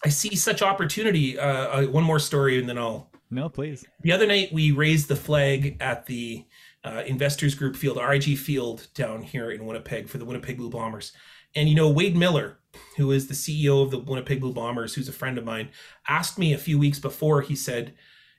[0.05, 3.85] i see such opportunity uh, uh, one more story and then i'll no please.
[4.03, 6.47] The other night we raised the flag at the
[6.83, 11.13] uh, investors group field rig field down here in winnipeg for the winnipeg blue bombers.
[11.55, 12.59] And you know wade miller
[12.97, 15.69] who is the ceo of the winnipeg blue bombers who's a friend of mine
[16.09, 17.93] asked me a few weeks before he said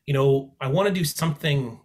[0.10, 1.80] you know, I want to do something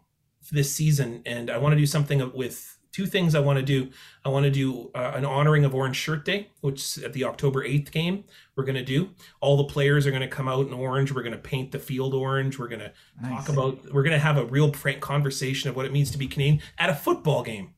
[0.51, 3.90] this season and I want to do something with two things I want to do.
[4.24, 7.66] I want to do uh, an honoring of Orange Shirt Day, which at the October
[7.66, 8.22] 8th game
[8.55, 9.11] we're going to do.
[9.40, 11.12] All the players are going to come out in orange.
[11.12, 12.57] We're going to paint the field orange.
[12.57, 13.47] We're going to nice.
[13.47, 16.18] talk about, we're going to have a real frank conversation of what it means to
[16.18, 17.74] be Canadian at a football game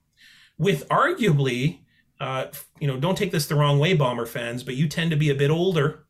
[0.59, 1.79] with arguably,
[2.21, 2.49] uh,
[2.79, 5.31] you know, don't take this the wrong way, Bomber fans, but you tend to be
[5.31, 6.05] a bit older.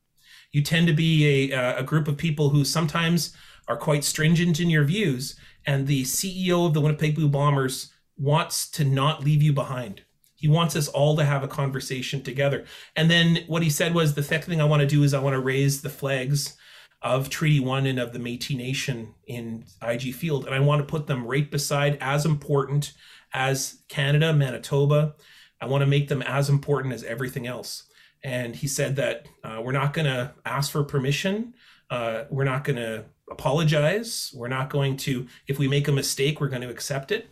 [0.50, 3.36] You tend to be a, a group of people who sometimes
[3.68, 5.36] are quite stringent in your views.
[5.64, 10.02] And the CEO of the Winnipeg Blue Bombers wants to not leave you behind.
[10.34, 12.64] He wants us all to have a conversation together.
[12.94, 15.20] And then what he said was the second thing I want to do is I
[15.20, 16.56] want to raise the flags
[17.02, 20.86] of Treaty One and of the Métis Nation in IG Field, and I want to
[20.86, 22.92] put them right beside as important
[23.32, 25.14] as Canada, Manitoba.
[25.60, 27.84] I want to make them as important as everything else.
[28.22, 31.54] And he said that uh, we're not going to ask for permission.
[31.90, 34.32] Uh, we're not going to apologize.
[34.34, 37.28] We're not going to, if we make a mistake, we're going to accept it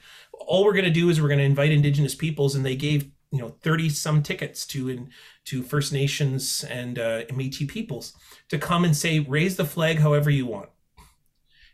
[0.47, 3.11] all we're going to do is we're going to invite indigenous peoples and they gave
[3.31, 5.11] you know 30 some tickets to in
[5.45, 8.15] to first nations and uh, métis peoples
[8.49, 10.69] to come and say raise the flag however you want.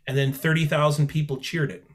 [0.07, 1.87] And then 30,000 people cheered it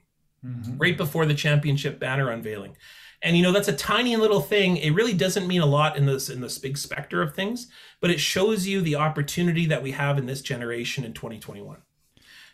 [0.46, 0.78] mm-hmm.
[0.78, 2.78] right before the championship banner unveiling.
[3.22, 4.78] And you know that's a tiny little thing.
[4.78, 7.68] It really doesn't mean a lot in this in this big specter of things
[8.06, 11.78] but it shows you the opportunity that we have in this generation in 2021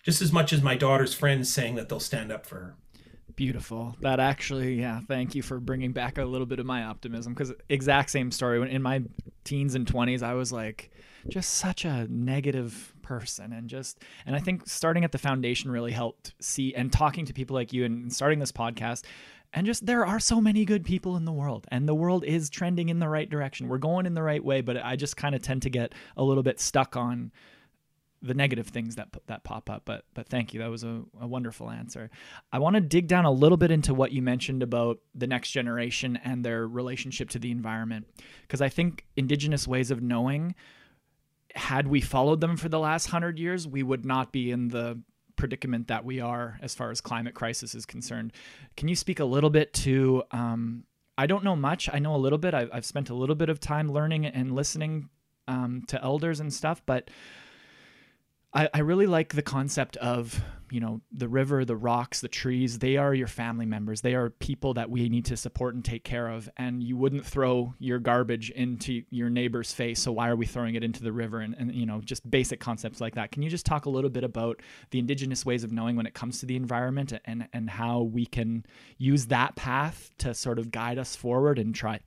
[0.01, 2.75] just as much as my daughter's friends saying that they'll stand up for her
[3.35, 3.95] Beautiful.
[4.01, 4.99] That actually, yeah.
[5.07, 8.59] Thank you for bringing back a little bit of my optimism because exact same story.
[8.59, 9.03] When in my
[9.43, 10.91] teens and twenties, I was like
[11.29, 15.91] just such a negative person, and just and I think starting at the foundation really
[15.91, 19.03] helped see and talking to people like you and starting this podcast.
[19.53, 22.49] And just there are so many good people in the world, and the world is
[22.49, 23.67] trending in the right direction.
[23.67, 26.23] We're going in the right way, but I just kind of tend to get a
[26.23, 27.31] little bit stuck on
[28.21, 29.83] the negative things that that pop up.
[29.85, 32.09] But but thank you, that was a, a wonderful answer.
[32.51, 35.51] I want to dig down a little bit into what you mentioned about the next
[35.51, 38.07] generation and their relationship to the environment,
[38.43, 40.55] because I think Indigenous ways of knowing,
[41.55, 45.01] had we followed them for the last hundred years, we would not be in the
[45.35, 48.33] predicament that we are as far as climate crisis is concerned.
[48.77, 50.23] Can you speak a little bit to?
[50.31, 50.83] Um,
[51.17, 51.89] I don't know much.
[51.91, 52.53] I know a little bit.
[52.53, 55.09] I've, I've spent a little bit of time learning and listening
[55.47, 57.09] um, to elders and stuff, but
[58.53, 62.79] I, I really like the concept of you know the river the rocks the trees
[62.79, 64.01] they are your family members.
[64.01, 66.49] They are people that we need to support and take care of.
[66.57, 70.75] And you wouldn't throw your garbage into your neighbor's face so why are we throwing
[70.75, 71.39] it into the river?
[71.41, 73.31] And, and you know just basic concepts like that.
[73.31, 76.13] Can you just talk a little bit about the indigenous ways of knowing when it
[76.13, 78.65] comes to the environment and and how we can
[78.97, 81.99] use that path to sort of guide us forward and try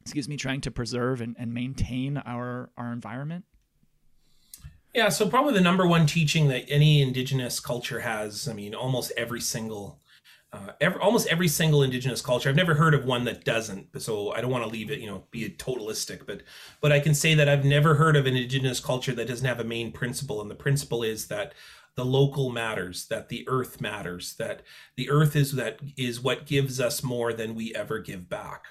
[0.00, 3.44] excuse me trying to preserve and, and maintain our our environment
[4.98, 9.12] yeah, so probably the number one teaching that any indigenous culture has, I mean, almost
[9.16, 10.00] every single
[10.52, 12.48] uh, every, almost every single indigenous culture.
[12.48, 13.86] I've never heard of one that doesn't.
[14.02, 16.42] So I don't want to leave it, you know, be a totalistic, but
[16.80, 19.60] but I can say that I've never heard of an indigenous culture that doesn't have
[19.60, 21.52] a main principle, and the principle is that
[21.94, 24.62] the local matters, that the earth matters, that
[24.96, 28.64] the earth is that is what gives us more than we ever give back.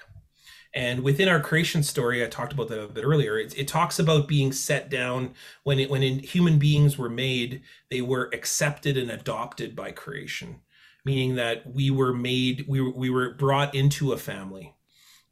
[0.74, 3.38] And within our creation story, I talked about that a bit earlier.
[3.38, 7.62] It, it talks about being set down when it, when in, human beings were made,
[7.90, 10.60] they were accepted and adopted by creation,
[11.04, 14.74] meaning that we were made, we were, we were brought into a family,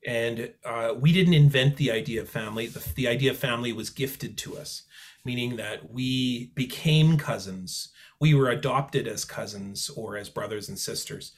[0.06, 2.66] and uh, we didn't invent the idea of family.
[2.66, 4.84] The, the idea of family was gifted to us,
[5.24, 7.90] meaning that we became cousins.
[8.18, 11.32] We were adopted as cousins or as brothers and sisters,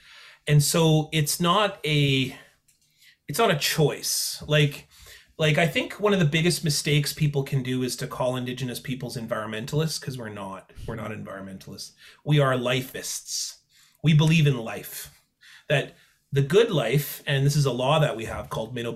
[0.46, 2.36] and so it's not a
[3.28, 4.42] it's not a choice.
[4.46, 4.88] Like
[5.38, 8.80] like I think one of the biggest mistakes people can do is to call indigenous
[8.80, 10.72] peoples environmentalists because we're not.
[10.86, 11.92] We're not environmentalists.
[12.24, 13.58] We are lifeists.
[14.02, 15.14] We believe in life.
[15.68, 15.94] That
[16.32, 18.92] the good life, and this is a law that we have called Mino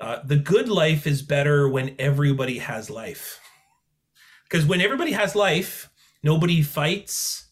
[0.00, 3.40] uh, the good life is better when everybody has life.
[4.44, 5.90] Because when everybody has life,
[6.22, 7.48] nobody fights,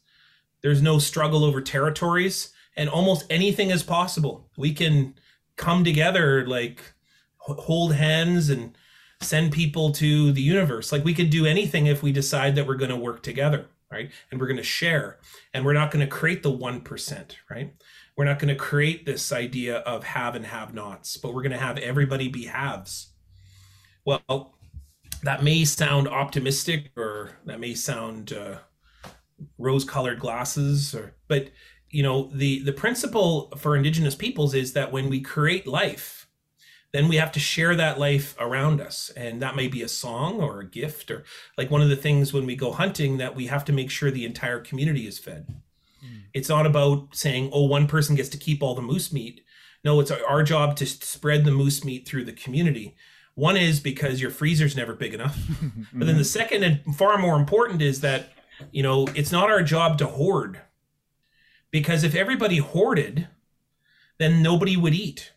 [0.62, 4.50] there's no struggle over territories, and almost anything is possible.
[4.56, 5.14] We can
[5.56, 6.80] come together like
[7.38, 8.76] hold hands and
[9.20, 10.92] send people to the universe.
[10.92, 14.10] Like we could do anything if we decide that we're going to work together right?
[14.30, 15.18] And we're going to share.
[15.52, 17.72] And we're not going to create the 1% right?
[18.16, 21.52] We're not going to create this idea of have and have nots but we're going
[21.52, 23.12] to have everybody be haves.
[24.04, 24.54] Well
[25.22, 28.58] that may sound optimistic or that may sound uh,
[29.58, 31.50] rose colored glasses or but
[31.94, 36.26] you know the the principle for indigenous peoples is that when we create life
[36.92, 40.40] then we have to share that life around us and that may be a song
[40.40, 41.24] or a gift or
[41.58, 44.10] like one of the things when we go hunting that we have to make sure
[44.10, 45.46] the entire community is fed
[46.04, 46.20] mm.
[46.32, 49.44] it's not about saying oh one person gets to keep all the moose meat
[49.84, 52.96] No, it's our job to spread the moose meat through the community.
[53.34, 55.38] One is because your freezer's never big enough.
[55.92, 58.30] but then the second and far more important is that,
[58.72, 60.60] you know, it's not our job to hoard.
[61.74, 63.26] Because if everybody hoarded,
[64.18, 65.32] then nobody would eat.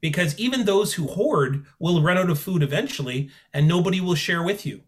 [0.00, 4.42] Because even those who hoard will run out of food eventually and nobody will share
[4.42, 4.80] with you.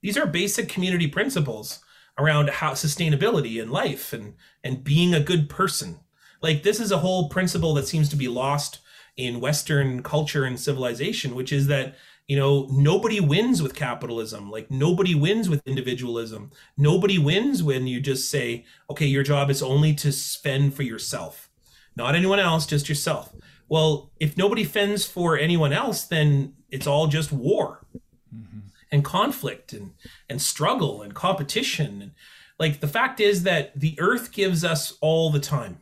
[0.00, 1.80] These are basic community principles
[2.16, 5.98] around how sustainability in life and and being a good person.
[6.40, 8.78] Like this is a whole principle that seems to be lost
[9.16, 11.96] in Western culture and civilization, which is that
[12.30, 14.52] you know nobody wins with capitalism.
[14.52, 16.52] Like nobody wins with individualism.
[16.76, 21.50] Nobody wins when you just say okay your job is only to spend for yourself
[21.96, 23.34] not anyone else just yourself.
[23.68, 27.84] Well if nobody fends for anyone else then it's all just war
[28.32, 28.60] mm-hmm.
[28.92, 29.94] and conflict and
[30.28, 32.00] and struggle and competition.
[32.00, 32.12] And
[32.60, 35.80] like the fact is that the earth gives us all the time.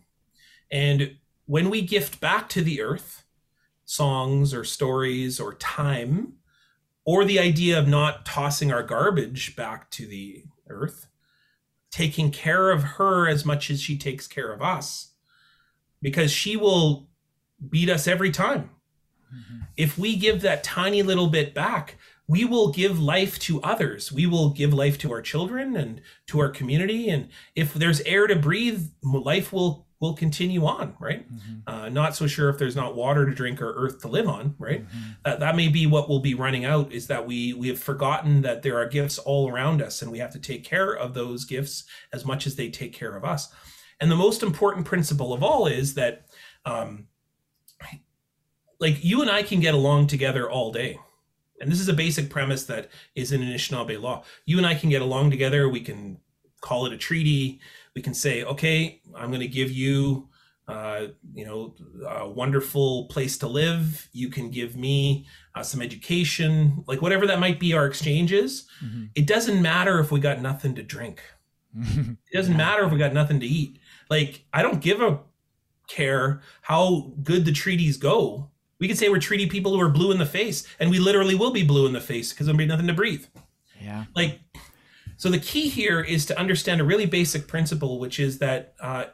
[0.71, 3.25] And when we gift back to the earth
[3.85, 6.38] songs or stories or time,
[7.09, 11.07] or the idea of not tossing our garbage back to the earth,
[11.91, 15.13] taking care of her as much as she takes care of us,
[16.03, 17.09] because she will
[17.71, 18.69] beat us every time.
[19.35, 19.61] Mm-hmm.
[19.75, 21.97] If we give that tiny little bit back,
[22.27, 24.13] we will give life to others.
[24.13, 27.09] We will give life to our children and to our community.
[27.09, 31.29] And if there's air to breathe, life will will continue on, right?
[31.33, 31.55] Mm-hmm.
[31.67, 34.55] Uh, not so sure if there's not water to drink or earth to live on,
[34.59, 34.87] right?
[34.87, 35.11] Mm-hmm.
[35.25, 36.93] Uh, that may be what will be running out.
[36.93, 40.19] Is that we we have forgotten that there are gifts all around us, and we
[40.19, 43.49] have to take care of those gifts as much as they take care of us.
[44.01, 46.27] And the most important principle of all is that,
[46.65, 47.09] um,
[48.79, 51.01] like you and I can get along together all day.
[51.61, 54.23] And this is a basic premise that is in Anishinaabe law.
[54.47, 55.69] You and I can get along together.
[55.69, 56.21] We can
[56.61, 57.61] call it a treaty
[57.99, 60.29] we can say, okay, I'm going to give you,
[60.69, 61.75] uh, you know,
[62.09, 64.09] a wonderful place to live.
[64.13, 65.27] You can give me
[65.57, 67.73] uh, some education, like whatever that might be.
[67.73, 68.69] Our exchanges.
[68.85, 69.07] Mm-hmm.
[69.17, 71.25] It doesn't matter if we got nothing to drink.
[71.77, 73.81] it doesn't matter if we got nothing to eat.
[74.09, 75.19] Like I don't give a
[75.89, 78.49] care how good the treaties go.
[78.79, 81.35] We could say we're treating people who are blue in the face, and we literally
[81.35, 83.27] will be blue in the face because there'll be nothing to breathe.
[83.83, 84.05] Yeah.
[84.15, 84.39] Like
[85.19, 89.07] so the key here is to understand a really basic principle, which is that uh,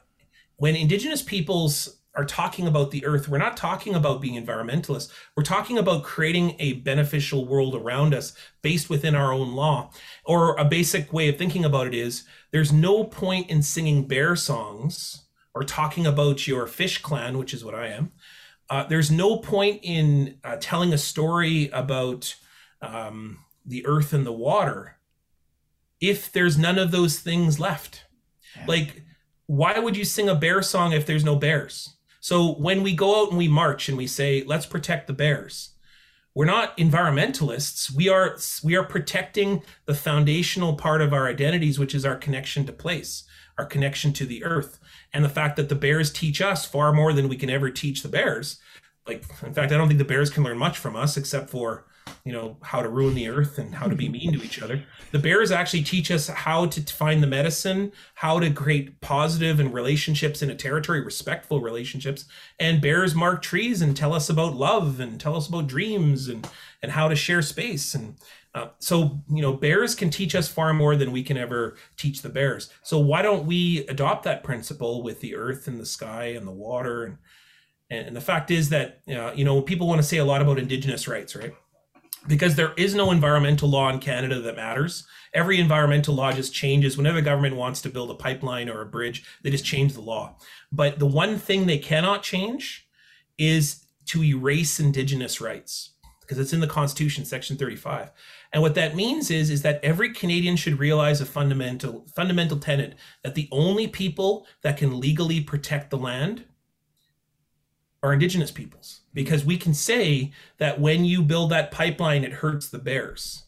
[0.57, 5.11] when indigenous peoples are talking about the earth, we're not talking about being environmentalists.
[5.35, 9.91] We're talking about creating a beneficial world around us based within our own law.
[10.27, 14.37] Or a basic way of thinking about it is there's no point in singing bear
[14.37, 15.25] songs
[15.55, 18.13] or talking about your fish clan, which is what I am.
[18.69, 22.35] Uh, there's no point in uh, telling a story about
[22.83, 24.99] um, the earth and the water
[26.09, 28.05] if there's none of those things left.
[28.57, 28.65] Yeah.
[28.67, 29.03] Like,
[29.47, 31.97] why would you sing a bear song if there's no bears?
[32.21, 35.75] So when we go out and we march and we say, let's protect the bears,
[36.35, 37.95] we're not environmentalists.
[37.95, 42.67] We are we are protecting the foundational part of our identities, which is our connection
[42.67, 43.25] to place,
[43.57, 44.81] our connection to the earth,
[45.13, 48.03] and the fact that the bears teach us far more than we can ever teach
[48.03, 48.59] the bears.
[49.07, 51.87] Like, in fact, I don't think the bears can learn much from us except for
[52.25, 54.83] you know how to ruin the earth and how to be mean to each other.
[55.13, 59.73] The bears actually teach us how to find the medicine how to create positive and
[59.73, 62.25] relationships in a territory respectful relationships.
[62.59, 66.49] And bears mark trees and tell us about love and tell us about dreams and
[66.83, 67.95] and how to share space.
[67.95, 68.17] And
[68.55, 72.23] uh, so you know bears can teach us far more than we can ever teach
[72.23, 72.71] the bears.
[72.83, 76.53] So why don't we adopt that principle with the earth and the sky and the
[76.53, 77.05] water?
[77.05, 77.19] And
[77.91, 80.59] and the fact is that uh, you know people want to say a lot about
[80.59, 81.55] indigenous rights right
[82.27, 85.07] because there is no environmental law in Canada that matters.
[85.33, 89.25] Every environmental law just changes whenever government wants to build a pipeline or a bridge,
[89.43, 90.37] they just change the law.
[90.71, 92.89] But the one thing they cannot change
[93.39, 98.11] is to erase indigenous rights because it's in the constitution section 35
[98.53, 102.95] and what that means is is that every canadian should realize a fundamental fundamental tenet
[103.23, 106.45] that the only people that can legally protect the land
[108.05, 112.69] are indigenous peoples because we can say that when you build that pipeline it hurts
[112.69, 113.45] the bears.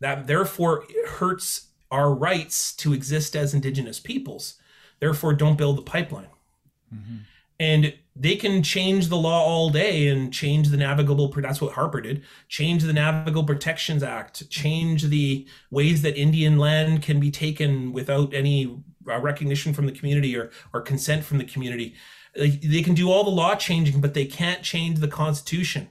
[0.00, 4.54] That therefore hurts our rights to exist as indigenous peoples.
[5.00, 6.28] Therefore don't build the pipeline.
[6.92, 7.16] Mm-hmm.
[7.58, 12.02] and they can change the law all day and change the navigable that's what harper
[12.02, 17.94] did change the navigable protections act change the ways that indian land can be taken
[17.94, 18.78] without any
[19.08, 21.94] uh, recognition from the community or or consent from the community
[22.34, 25.88] they can do all the law changing, but they can't change the Constitution.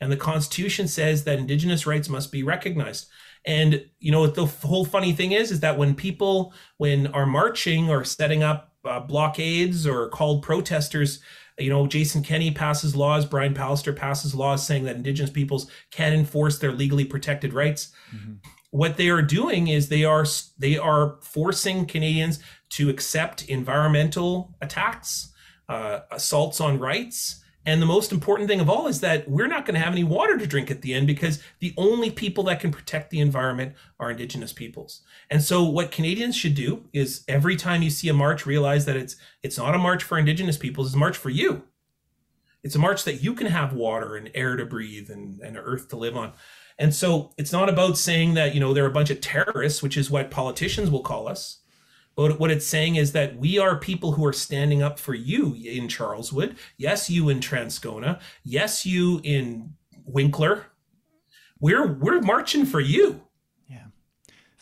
[0.00, 3.08] And the Constitution says that Indigenous rights must be recognized.
[3.44, 7.88] And you know the whole funny thing is, is that when people when are marching
[7.88, 11.20] or setting up uh, blockades or called protesters,
[11.58, 16.12] You know, Jason Kenney passes laws, Brian Pallister passes laws saying that Indigenous peoples can
[16.12, 17.92] enforce their legally protected rights.
[18.14, 18.34] Mm-hmm.
[18.70, 20.26] What they are doing is they are
[20.58, 25.32] they are forcing Canadians to accept environmental attacks,
[25.68, 29.66] uh, assaults on rights, and the most important thing of all is that we're not
[29.66, 32.60] going to have any water to drink at the end because the only people that
[32.60, 35.02] can protect the environment are Indigenous peoples.
[35.30, 38.96] And so what Canadians should do is every time you see a march, realize that
[38.96, 41.64] it's it's not a march for Indigenous peoples, it's a march for you.
[42.62, 45.88] It's a march that you can have water and air to breathe and, and earth
[45.88, 46.32] to live on.
[46.78, 49.96] And so it's not about saying that, you know, they're a bunch of terrorists, which
[49.96, 51.60] is what politicians will call us.
[52.16, 55.54] But what it's saying is that we are people who are standing up for you
[55.54, 56.56] in Charleswood.
[56.78, 58.20] Yes, you in Transcona.
[58.42, 59.74] Yes, you in
[60.06, 60.66] Winkler.
[61.60, 63.20] We're we're marching for you.
[63.68, 63.84] Yeah.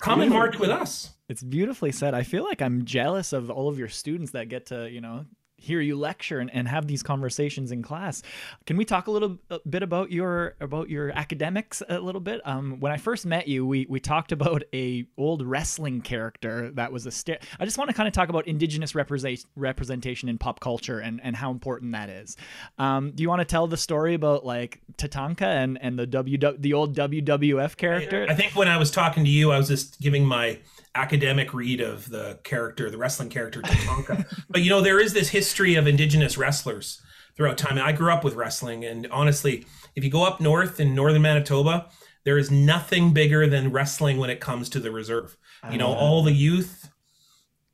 [0.01, 1.11] Come and march with us.
[1.29, 2.13] It's beautifully said.
[2.13, 5.25] I feel like I'm jealous of all of your students that get to, you know,
[5.65, 8.23] hear you lecture and, and have these conversations in class.
[8.67, 9.39] Can we talk a little
[9.69, 12.41] bit about your about your academics a little bit?
[12.45, 16.93] Um, when I first met you, we we talked about a old wrestling character that
[16.93, 20.39] was a st- I just want to kind of talk about indigenous represent- representation in
[20.39, 22.37] pop culture and, and how important that is.
[22.79, 26.39] Um, do you want to tell the story about like Tatanka and and the W
[26.39, 28.27] the old WWF character?
[28.29, 30.59] I think when I was talking to you, I was just giving my
[30.95, 34.45] academic read of the character, the wrestling character Tatanka.
[34.49, 37.01] but you know, there is this history of indigenous wrestlers
[37.37, 37.79] throughout time.
[37.79, 41.89] I grew up with wrestling, and honestly, if you go up north in northern Manitoba,
[42.25, 45.37] there is nothing bigger than wrestling when it comes to the reserve.
[45.71, 46.91] You know, all the youth,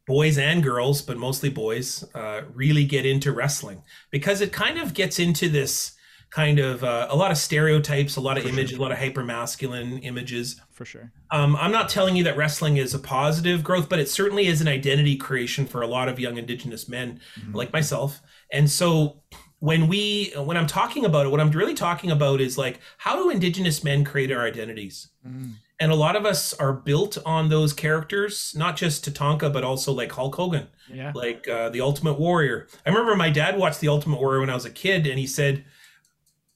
[0.07, 4.95] boys and girls, but mostly boys, uh, really get into wrestling because it kind of
[4.95, 5.93] gets into this
[6.31, 8.79] kind of uh, a lot of stereotypes, a lot of images, sure.
[8.79, 10.61] a lot of hyper masculine images.
[10.73, 11.13] For sure.
[11.31, 14.61] Um, I'm not telling you that wrestling is a positive growth, but it certainly is
[14.61, 17.55] an identity creation for a lot of young Indigenous men mm-hmm.
[17.55, 18.21] like myself.
[18.53, 19.23] And so
[19.59, 23.17] when we when I'm talking about it, what I'm really talking about is like how
[23.17, 25.09] do Indigenous men create our identities?
[25.27, 25.55] Mm.
[25.81, 29.93] And a lot of us are built on those characters, not just Tatanka, but also
[29.93, 31.11] like Hulk Hogan, yeah.
[31.15, 32.69] like uh, the Ultimate Warrior.
[32.85, 35.27] I remember my dad watched the Ultimate Warrior when I was a kid, and he
[35.27, 35.65] said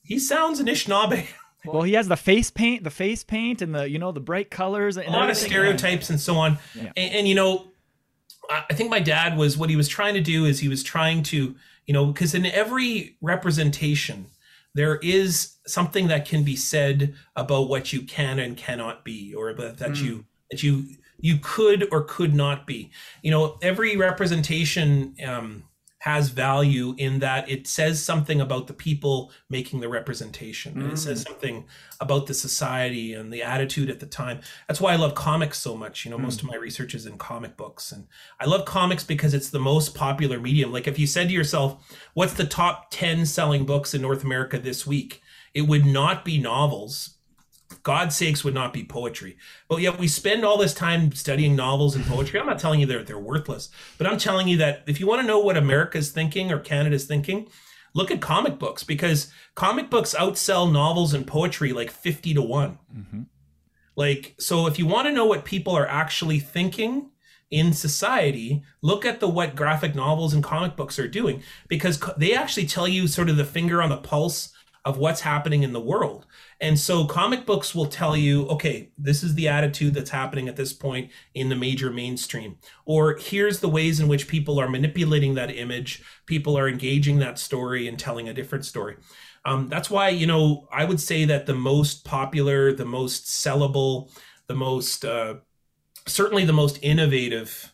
[0.05, 1.27] he sounds Anishinaabe.
[1.67, 4.51] Well, he has the face paint, the face paint, and the you know the bright
[4.51, 6.59] colors, and a lot of stereotypes and so on.
[6.75, 6.93] Yeah.
[6.95, 7.69] And, and, you know,
[8.51, 11.23] I think my dad was what he was trying to do is he was trying
[11.23, 11.55] to
[11.87, 14.27] you know because in every representation
[14.75, 19.55] there is something that can be said about what you can and cannot be, or
[19.55, 20.03] that, that mm.
[20.03, 20.85] you that you
[21.19, 22.91] you could or could not be.
[23.23, 25.15] You know, every representation.
[25.27, 25.65] Um,
[26.05, 30.75] has value in that it says something about the people making the representation.
[30.75, 30.93] Mm.
[30.93, 31.29] It says mm.
[31.29, 31.65] something
[31.99, 34.41] about the society and the attitude at the time.
[34.69, 36.05] That's why I love comics so much.
[36.05, 36.25] You know, mm.
[36.25, 37.91] most of my research is in comic books.
[37.91, 38.07] And
[38.39, 40.73] I love comics because it's the most popular medium.
[40.73, 41.83] Like if you said to yourself,
[42.13, 45.23] what's the top 10 selling books in North America this week?
[45.55, 47.15] It would not be novels
[47.83, 49.37] God's sakes would not be poetry.
[49.69, 52.39] But yet we spend all this time studying novels and poetry.
[52.39, 55.21] I'm not telling you they're they're worthless, but I'm telling you that if you want
[55.21, 57.49] to know what America's thinking or Canada's thinking,
[57.95, 62.79] look at comic books because comic books outsell novels and poetry like 50 to one.
[62.95, 63.23] Mm-hmm.
[63.97, 67.11] Like so, if you want to know what people are actually thinking
[67.51, 72.35] in society, look at the what graphic novels and comic books are doing because they
[72.35, 74.54] actually tell you sort of the finger on the pulse
[74.85, 76.27] of what's happening in the world.
[76.61, 80.57] And so comic books will tell you, okay, this is the attitude that's happening at
[80.57, 82.59] this point in the major mainstream.
[82.85, 87.39] Or here's the ways in which people are manipulating that image, people are engaging that
[87.39, 88.97] story and telling a different story.
[89.47, 94.11] Um, that's why, you know, I would say that the most popular, the most sellable,
[94.49, 95.37] the most, uh,
[96.07, 97.71] certainly the most innovative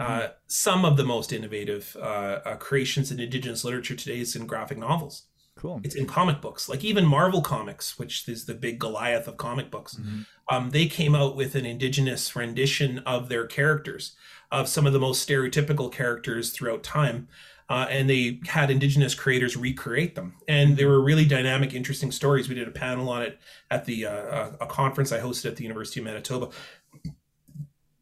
[0.00, 0.24] uh, mm-hmm.
[0.24, 4.46] Uh, some of the most innovative uh, uh, creations in Indigenous literature today is in
[4.46, 5.24] graphic novels.
[5.56, 5.80] Cool.
[5.84, 9.70] It's in comic books, like even Marvel Comics, which is the big Goliath of comic
[9.70, 9.94] books.
[9.94, 10.20] Mm-hmm.
[10.50, 14.16] Um, they came out with an indigenous rendition of their characters,
[14.50, 17.28] of some of the most stereotypical characters throughout time.
[17.68, 22.46] Uh, and they had indigenous creators recreate them and they were really dynamic interesting stories
[22.46, 23.38] we did a panel on it
[23.70, 26.50] at the uh, a conference i hosted at the university of manitoba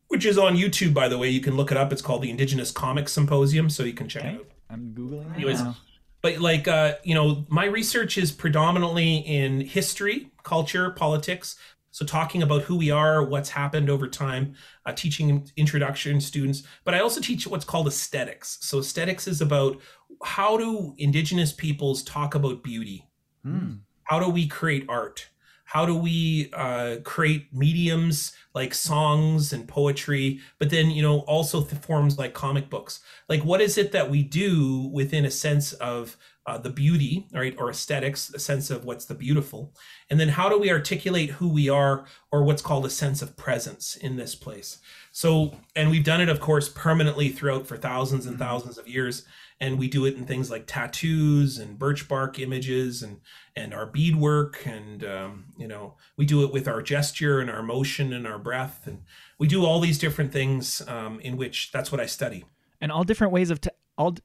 [0.09, 2.31] which is on youtube by the way you can look it up it's called the
[2.31, 4.35] indigenous comic symposium so you can check okay.
[4.35, 5.77] it out i'm googling anyways now
[6.23, 11.57] but like uh, you know my research is predominantly in history culture politics.
[11.93, 14.55] So talking about who we are what's happened over time
[14.87, 16.63] uh, teaching introduction students.
[16.85, 18.59] But i also teach what's called aesthetics.
[18.61, 19.79] So aesthetics is about
[20.23, 23.07] how do indigenous peoples talk about beauty?
[23.47, 23.81] Mm.
[24.05, 25.31] how do we create art
[25.71, 31.61] how do we uh, create mediums like songs and poetry but then you know also
[31.61, 32.99] forms like comic books?
[33.29, 37.55] Like what is it that we do within a sense of uh, the beauty, right,
[37.57, 39.73] or aesthetics, a sense of what's the beautiful,
[40.09, 43.37] and then how do we articulate who we are, or what's called a sense of
[43.37, 44.79] presence in this place.
[45.13, 49.25] So, and we've done it, of course, permanently throughout for thousands and thousands of years,
[49.61, 53.21] and we do it in things like tattoos and birch bark images and
[53.55, 57.63] and our beadwork, and um, you know, we do it with our gesture and our
[57.63, 59.03] motion and our breath, and
[59.39, 62.45] we do all these different things um, in which that's what I study.
[62.81, 64.17] And all different ways of t- all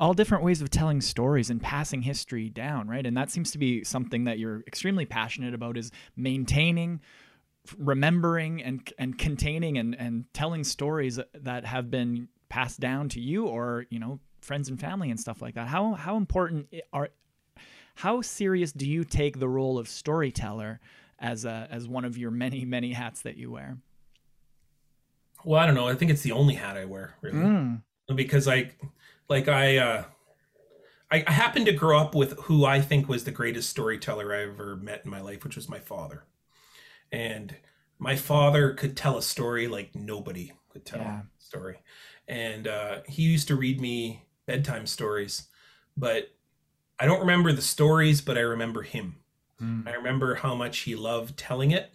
[0.00, 3.06] all different ways of telling stories and passing history down, right?
[3.06, 7.00] And that seems to be something that you're extremely passionate about is maintaining
[7.78, 13.46] remembering and and containing and and telling stories that have been passed down to you
[13.46, 15.68] or, you know, friends and family and stuff like that.
[15.68, 17.08] How how important are
[17.96, 20.80] how serious do you take the role of storyteller
[21.18, 23.78] as a as one of your many many hats that you wear?
[25.44, 25.88] Well, I don't know.
[25.88, 27.82] I think it's the only hat I wear, really, mm.
[28.14, 28.72] because I
[29.28, 30.04] like I uh,
[31.10, 34.42] I, I happened to grow up with who I think was the greatest storyteller I
[34.42, 36.24] ever met in my life, which was my father.
[37.10, 37.54] And
[37.98, 41.20] my father could tell a story like nobody could tell yeah.
[41.20, 41.78] a story.
[42.26, 45.48] And uh, he used to read me bedtime stories,
[45.96, 46.32] but
[46.98, 49.16] I don't remember the stories, but I remember him.
[49.60, 49.86] Mm.
[49.88, 51.92] I remember how much he loved telling it.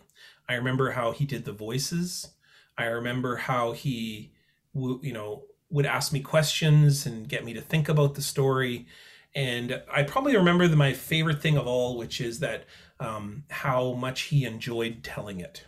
[0.49, 2.31] I remember how he did the voices.
[2.77, 4.31] I remember how he,
[4.73, 8.87] you know, would ask me questions and get me to think about the story.
[9.35, 12.65] And I probably remember the, my favorite thing of all, which is that
[12.99, 15.65] um, how much he enjoyed telling it.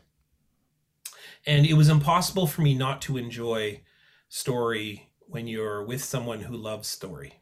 [1.45, 3.81] And it was impossible for me not to enjoy
[4.29, 7.33] story when you're with someone who loves story.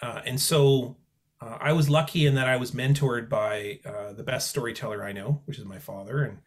[0.00, 0.96] Uh, and so
[1.40, 5.12] uh, I was lucky in that I was mentored by uh, the best storyteller I
[5.12, 6.38] know, which is my father, and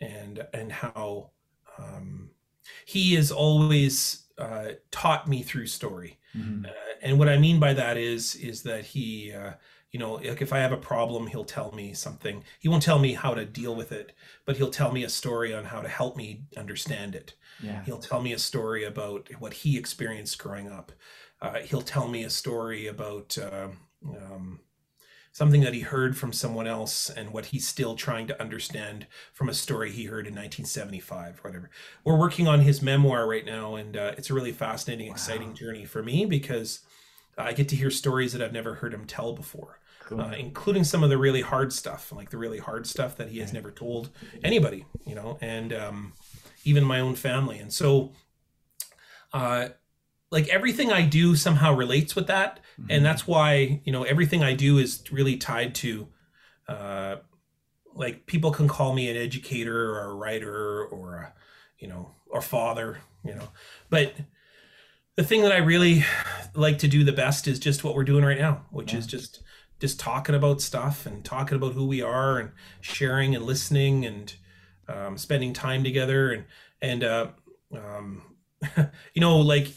[0.00, 1.30] and and how
[1.78, 2.30] um,
[2.84, 6.18] he is always uh, taught me through story.
[6.36, 6.66] Mm-hmm.
[6.66, 6.70] Uh,
[7.02, 9.52] and what I mean by that is is that he, uh,
[9.90, 12.44] you know, like if I have a problem, he'll tell me something.
[12.58, 14.12] He won't tell me how to deal with it,
[14.44, 17.34] but he'll tell me a story on how to help me understand it.
[17.62, 17.82] Yeah.
[17.84, 20.92] He'll tell me a story about what he experienced growing up.
[21.40, 23.36] Uh, he'll tell me a story about.
[23.38, 23.68] Uh,
[24.06, 24.60] um,
[25.36, 29.50] something that he heard from someone else and what he's still trying to understand from
[29.50, 31.68] a story he heard in 1975 whatever
[32.04, 35.12] we're working on his memoir right now and uh, it's a really fascinating wow.
[35.12, 36.80] exciting journey for me because
[37.36, 40.22] i get to hear stories that i've never heard him tell before cool.
[40.22, 43.38] uh, including some of the really hard stuff like the really hard stuff that he
[43.38, 44.08] has never told
[44.42, 46.14] anybody you know and um,
[46.66, 48.12] even my own family and so
[49.32, 49.68] uh,
[50.30, 52.90] like everything I do somehow relates with that, mm-hmm.
[52.90, 56.08] and that's why you know everything I do is really tied to,
[56.68, 57.16] uh,
[57.94, 61.32] like people can call me an educator or a writer or a,
[61.78, 63.48] you know, or father, you know,
[63.90, 64.14] but
[65.16, 66.04] the thing that I really
[66.54, 68.98] like to do the best is just what we're doing right now, which yeah.
[68.98, 69.42] is just
[69.78, 72.50] just talking about stuff and talking about who we are and
[72.80, 74.34] sharing and listening and
[74.88, 76.44] um, spending time together and
[76.82, 77.26] and uh,
[77.74, 78.22] um,
[79.14, 79.68] you know like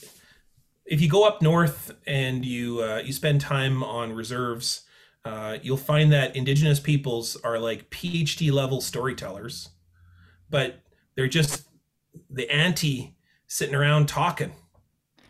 [0.89, 4.82] if you go up north and you uh, you spend time on reserves,
[5.24, 9.70] uh, you'll find that indigenous peoples are like PhD level storytellers,
[10.49, 10.82] but
[11.16, 11.68] they're just
[12.30, 13.16] the anti
[13.47, 14.51] sitting around talking.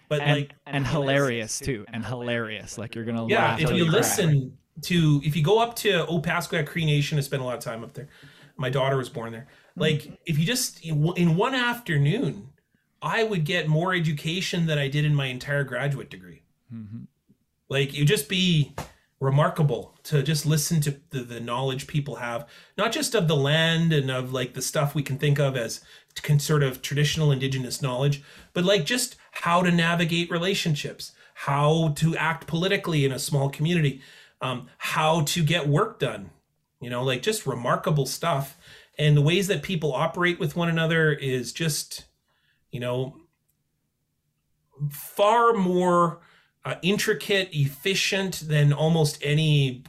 [0.07, 2.77] But and, like and, hilarious too, and hilarious.
[2.77, 3.57] Like you're gonna yeah.
[3.59, 7.45] If you listen to if you go up to Opaskwayak Cree Nation, I spent a
[7.45, 8.07] lot of time up there.
[8.55, 9.47] My daughter was born there.
[9.79, 12.49] Like if you just in one afternoon
[13.01, 16.41] I would get more education than I did in my entire graduate degree.
[16.73, 17.03] Mm-hmm.
[17.69, 18.73] Like you just be
[19.19, 23.91] remarkable to just listen to the, the, knowledge people have, not just of the land
[23.91, 25.81] and of like the stuff we can think of as
[26.37, 28.23] sort of traditional indigenous knowledge,
[28.53, 34.01] but like just how to navigate relationships, how to act politically in a small community,
[34.41, 36.29] um, how to get work done,
[36.79, 38.57] you know, like just remarkable stuff.
[38.99, 42.05] And the ways that people operate with one another is just
[42.71, 43.15] you know,
[44.89, 46.21] far more
[46.65, 49.83] uh, intricate, efficient than almost any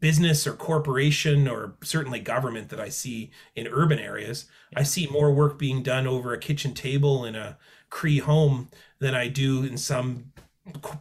[0.00, 4.46] business or corporation or certainly government that I see in urban areas.
[4.76, 7.58] I see more work being done over a kitchen table in a
[7.90, 8.68] Cree home
[8.98, 10.32] than I do in some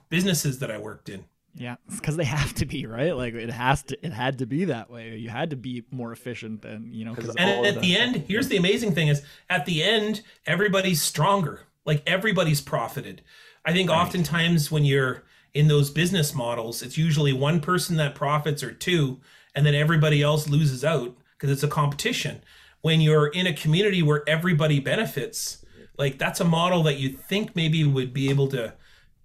[0.10, 1.26] businesses that I worked in.
[1.58, 3.16] Yeah, it's because they have to be right.
[3.16, 4.06] Like it has to.
[4.06, 5.18] It had to be that way.
[5.18, 7.16] You had to be more efficient than you know.
[7.38, 11.62] And at the, end, here's the amazing thing: is at the end, everybody's stronger.
[11.86, 13.22] Like everybody's profited.
[13.66, 14.00] I think right.
[14.00, 19.20] oftentimes when you're in those business models, it's usually one person that profits or two,
[19.56, 22.42] and then everybody else loses out because it's a competition.
[22.82, 25.66] When you're in a community where everybody benefits,
[25.98, 28.74] like that's a model that you think maybe would be able to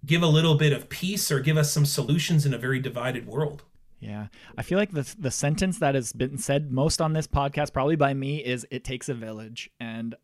[0.05, 3.27] give a little bit of peace or give us some solutions in a very divided
[3.27, 3.63] world.
[4.01, 4.27] Yeah.
[4.59, 7.95] I feel like the the sentence that has been said most on this podcast, probably
[7.95, 9.71] by me, is it takes a village.
[9.79, 10.17] And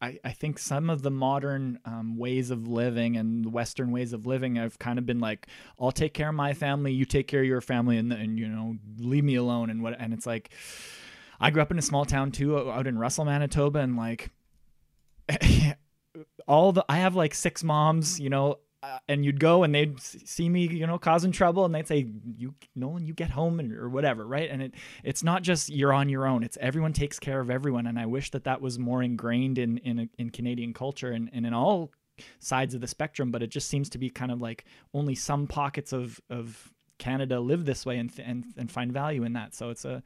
[0.00, 4.26] I, I think some of the modern um, ways of living and Western ways of
[4.26, 5.46] living have kind of been like,
[5.80, 8.46] I'll take care of my family, you take care of your family, and, and you
[8.46, 9.70] know, leave me alone.
[9.70, 10.50] And what, and it's like,
[11.40, 14.30] I grew up in a small town too, out in Russell, Manitoba, and like,
[16.46, 20.00] all the, I have like six moms, you know, uh, and you'd go and they'd
[20.00, 22.06] see me, you know, causing trouble, and they'd say,
[22.36, 25.92] "You, Nolan, you get home and or whatever, right?" And it, it's not just you're
[25.92, 27.86] on your own; it's everyone takes care of everyone.
[27.86, 31.46] And I wish that that was more ingrained in in in Canadian culture and, and
[31.46, 31.90] in all
[32.38, 33.30] sides of the spectrum.
[33.30, 34.64] But it just seems to be kind of like
[34.94, 39.32] only some pockets of of Canada live this way and and and find value in
[39.32, 39.54] that.
[39.54, 40.02] So it's a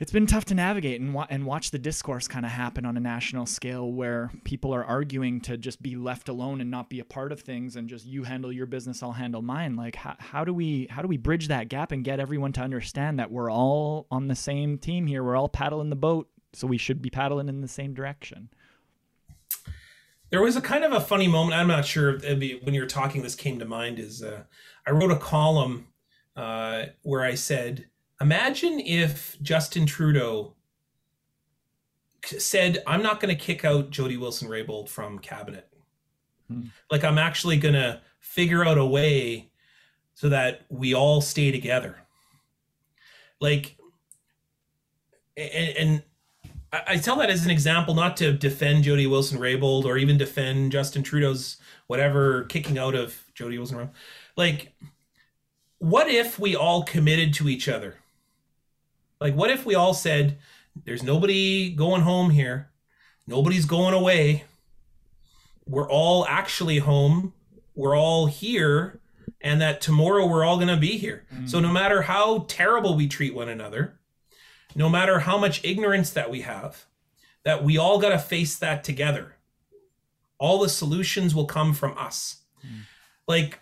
[0.00, 2.96] it's been tough to navigate and, wa- and watch the discourse kind of happen on
[2.96, 7.00] a national scale where people are arguing to just be left alone and not be
[7.00, 9.76] a part of things and just you handle your business I'll handle mine.
[9.76, 12.62] Like how, how do we how do we bridge that gap and get everyone to
[12.62, 15.22] understand that we're all on the same team here?
[15.22, 18.48] We're all paddling the boat so we should be paddling in the same direction.
[20.30, 23.22] There was a kind of a funny moment i'm not sure when you were talking
[23.22, 24.44] this came to mind is uh,
[24.86, 25.88] i wrote a column
[26.36, 27.89] uh, where i said
[28.20, 30.54] Imagine if Justin Trudeau
[32.24, 35.68] said, I'm not going to kick out Jody Wilson Raybould from cabinet.
[36.48, 36.64] Hmm.
[36.90, 39.50] Like, I'm actually going to figure out a way
[40.14, 41.96] so that we all stay together.
[43.40, 43.78] Like,
[45.36, 46.02] and, and
[46.72, 50.72] I tell that as an example, not to defend Jody Wilson Raybould or even defend
[50.72, 51.56] Justin Trudeau's
[51.86, 53.92] whatever kicking out of Jody Wilson Raybould.
[54.36, 54.72] Like,
[55.78, 57.96] what if we all committed to each other?
[59.20, 60.38] Like, what if we all said,
[60.84, 62.70] there's nobody going home here,
[63.26, 64.44] nobody's going away,
[65.66, 67.32] we're all actually home,
[67.74, 69.00] we're all here,
[69.40, 71.24] and that tomorrow we're all going to be here.
[71.32, 71.46] Mm-hmm.
[71.46, 73.98] So, no matter how terrible we treat one another,
[74.74, 76.86] no matter how much ignorance that we have,
[77.44, 79.36] that we all got to face that together.
[80.38, 82.42] All the solutions will come from us.
[82.64, 82.82] Mm.
[83.26, 83.60] Like,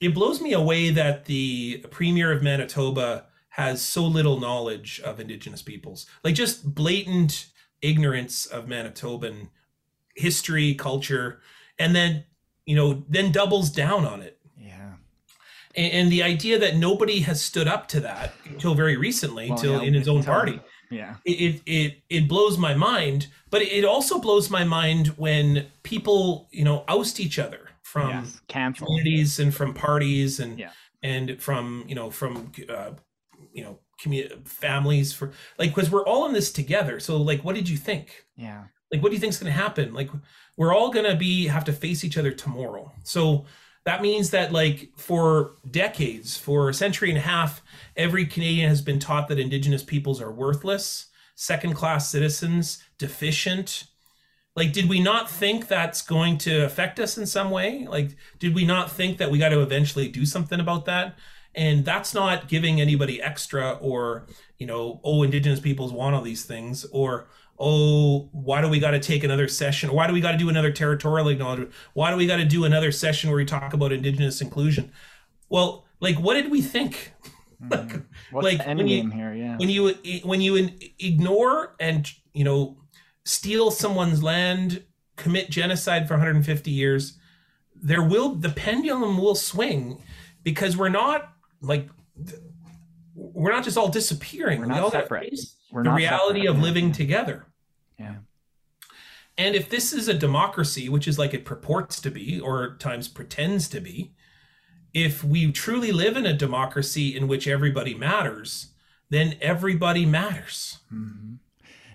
[0.00, 5.62] it blows me away that the premier of Manitoba has so little knowledge of indigenous
[5.62, 6.06] peoples.
[6.24, 7.46] Like just blatant
[7.82, 9.48] ignorance of manitoban
[10.16, 11.40] history culture
[11.78, 12.24] and then
[12.66, 14.38] you know then doubles down on it.
[14.58, 14.94] Yeah.
[15.76, 19.64] And, and the idea that nobody has stood up to that until very recently well,
[19.64, 20.60] yeah, in his own party.
[20.90, 21.16] Yeah.
[21.24, 26.64] It, it it blows my mind but it also blows my mind when people you
[26.64, 28.40] know oust each other from yes,
[28.76, 30.70] communities and from parties and yeah.
[31.04, 32.90] and from you know from uh,
[33.54, 33.78] you know
[34.44, 37.00] families for like because we're all in this together.
[37.00, 38.26] So like what did you think?
[38.36, 38.64] Yeah.
[38.92, 39.94] Like what do you think's going to happen?
[39.94, 40.10] Like
[40.56, 42.92] we're all going to be have to face each other tomorrow.
[43.02, 43.46] So
[43.84, 47.62] that means that like for decades for a century and a half
[47.96, 53.84] every canadian has been taught that indigenous peoples are worthless second class citizens deficient.
[54.56, 57.86] Like did we not think that's going to affect us in some way?
[57.88, 61.16] Like did we not think that we got to eventually do something about that
[61.54, 64.26] and that's not giving anybody extra or
[64.58, 67.26] you know oh indigenous peoples want all these things or
[67.58, 69.92] oh why do we got to take another session?
[69.92, 71.72] Why do we got to do another territorial acknowledgement?
[71.92, 74.92] Why do we got to do another session where we talk about indigenous inclusion?
[75.48, 77.12] Well like what did we think?
[77.62, 78.04] Mm.
[78.30, 79.34] What's like the end game you, here?
[79.34, 79.56] Yeah.
[79.56, 79.94] when you
[80.24, 82.76] when you ignore and you know
[83.24, 84.82] steal someone's land
[85.16, 87.16] commit genocide for 150 years
[87.74, 90.02] there will the pendulum will swing
[90.42, 91.33] because we're not
[91.64, 91.88] like
[93.14, 94.60] we're not just all disappearing.
[94.60, 95.40] We're not we all separate.
[95.70, 96.56] We're the reality separate.
[96.56, 97.46] of living together.
[97.98, 98.16] Yeah.
[99.36, 103.08] And if this is a democracy, which is like it purports to be, or times
[103.08, 104.12] pretends to be,
[104.92, 108.68] if we truly live in a democracy in which everybody matters,
[109.10, 110.78] then everybody matters.
[110.92, 111.34] Mm-hmm.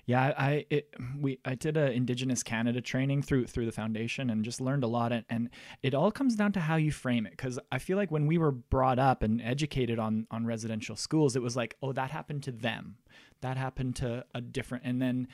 [0.09, 4.43] Yeah, I it, we I did a Indigenous Canada training through through the foundation and
[4.43, 5.11] just learned a lot.
[5.11, 5.49] And, and
[5.83, 7.31] it all comes down to how you frame it.
[7.31, 11.35] Because I feel like when we were brought up and educated on on residential schools,
[11.35, 12.97] it was like, oh, that happened to them,
[13.41, 15.27] that happened to a different, and then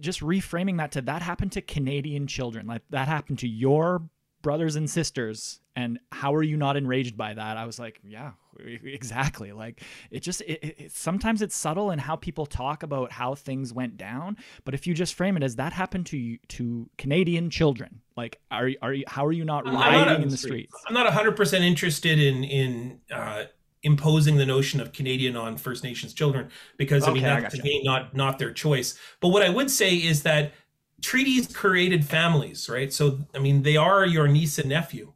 [0.00, 4.02] just reframing that to that happened to Canadian children, like that happened to your
[4.42, 8.32] brothers and sisters and how are you not enraged by that i was like yeah
[8.84, 13.34] exactly like it just it, it, sometimes it's subtle in how people talk about how
[13.34, 17.50] things went down but if you just frame it as that happened to to canadian
[17.50, 21.10] children like are are you how are you not rioting in the streets i'm not
[21.10, 23.44] 100% interested in in uh
[23.84, 27.80] imposing the notion of Canadian on First Nations children because okay, I mean that's again
[27.84, 28.98] not not their choice.
[29.20, 30.54] But what I would say is that
[31.02, 32.92] treaties created families, right?
[32.92, 35.12] So I mean they are your niece and nephew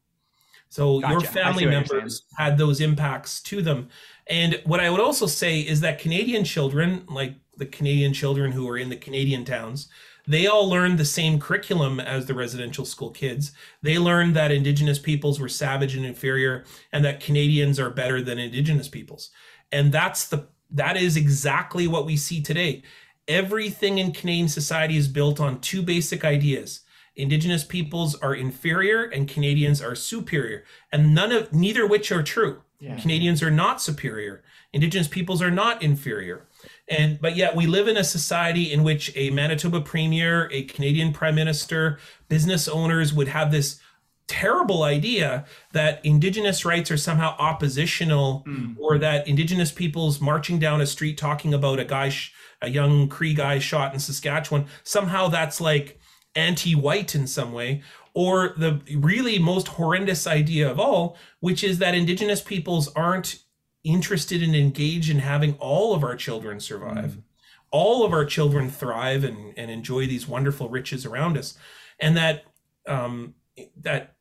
[0.68, 1.12] So gotcha.
[1.12, 3.88] your family members had those impacts to them.
[4.26, 8.68] And what I would also say is that Canadian children, like the Canadian children who
[8.68, 9.88] are in the Canadian towns,
[10.28, 13.52] they all learned the same curriculum as the residential school kids.
[13.80, 18.38] They learned that Indigenous peoples were savage and inferior, and that Canadians are better than
[18.38, 19.30] Indigenous peoples.
[19.72, 22.82] And that's the that is exactly what we see today.
[23.26, 26.80] Everything in Canadian society is built on two basic ideas.
[27.18, 30.64] Indigenous peoples are inferior and Canadians are superior.
[30.92, 32.62] And none of neither which are true.
[32.78, 32.96] Yeah.
[32.96, 34.44] Canadians are not superior.
[34.72, 36.46] Indigenous peoples are not inferior.
[36.88, 41.12] And but yet we live in a society in which a Manitoba premier, a Canadian
[41.12, 41.98] prime minister,
[42.28, 43.80] business owners would have this
[44.28, 48.76] terrible idea that indigenous rights are somehow oppositional mm.
[48.78, 53.08] or that indigenous peoples marching down a street talking about a guy sh- a young
[53.08, 55.98] cree guy shot in saskatchewan somehow that's like
[56.34, 57.82] anti-white in some way
[58.14, 63.42] or the really most horrendous idea of all which is that indigenous peoples aren't
[63.84, 67.12] interested and engaged in having all of our children survive.
[67.12, 67.22] Mm.
[67.70, 71.56] All of our children thrive and, and enjoy these wonderful riches around us.
[72.00, 72.44] And that
[72.86, 73.34] um,
[73.76, 74.14] that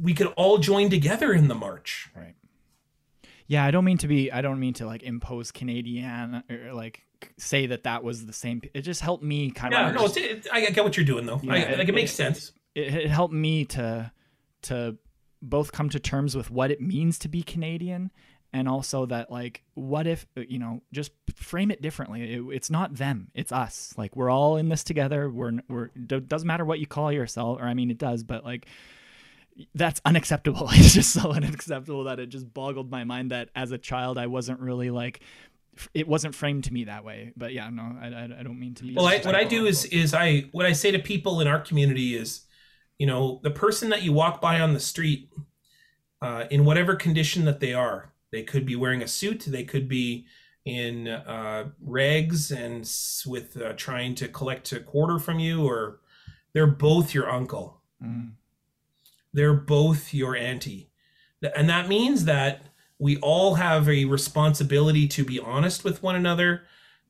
[0.00, 2.10] we could all join together in the march.
[2.14, 2.34] Right.
[3.46, 4.32] Yeah, I don't mean to be.
[4.32, 7.04] I don't mean to like impose Canadian or like
[7.38, 8.62] say that that was the same.
[8.72, 9.94] It just helped me kind yeah, of.
[9.94, 11.40] Yeah, no, it's, it, I get what you're doing though.
[11.42, 12.52] Yeah, I, it, like it makes it, sense.
[12.74, 14.10] It, it helped me to
[14.62, 14.96] to
[15.42, 18.10] both come to terms with what it means to be Canadian
[18.54, 22.70] and also that like what if uh, you know just frame it differently it, it's
[22.70, 26.78] not them it's us like we're all in this together we're we're doesn't matter what
[26.78, 28.66] you call yourself or i mean it does but like
[29.74, 33.78] that's unacceptable it's just so unacceptable that it just boggled my mind that as a
[33.78, 35.20] child i wasn't really like
[35.92, 38.84] it wasn't framed to me that way but yeah no i, I, don't mean to
[38.84, 41.48] be well I, what i do is is i what i say to people in
[41.48, 42.42] our community is
[42.98, 45.30] you know the person that you walk by on the street
[46.22, 49.44] uh, in whatever condition that they are they could be wearing a suit.
[49.46, 50.26] They could be
[50.64, 52.80] in uh, rags and
[53.24, 56.00] with uh, trying to collect a quarter from you, or
[56.52, 57.80] they're both your uncle.
[58.04, 58.32] Mm.
[59.34, 60.88] They're both your auntie.
[61.54, 62.62] And that means that
[62.98, 66.62] we all have a responsibility to be honest with one another,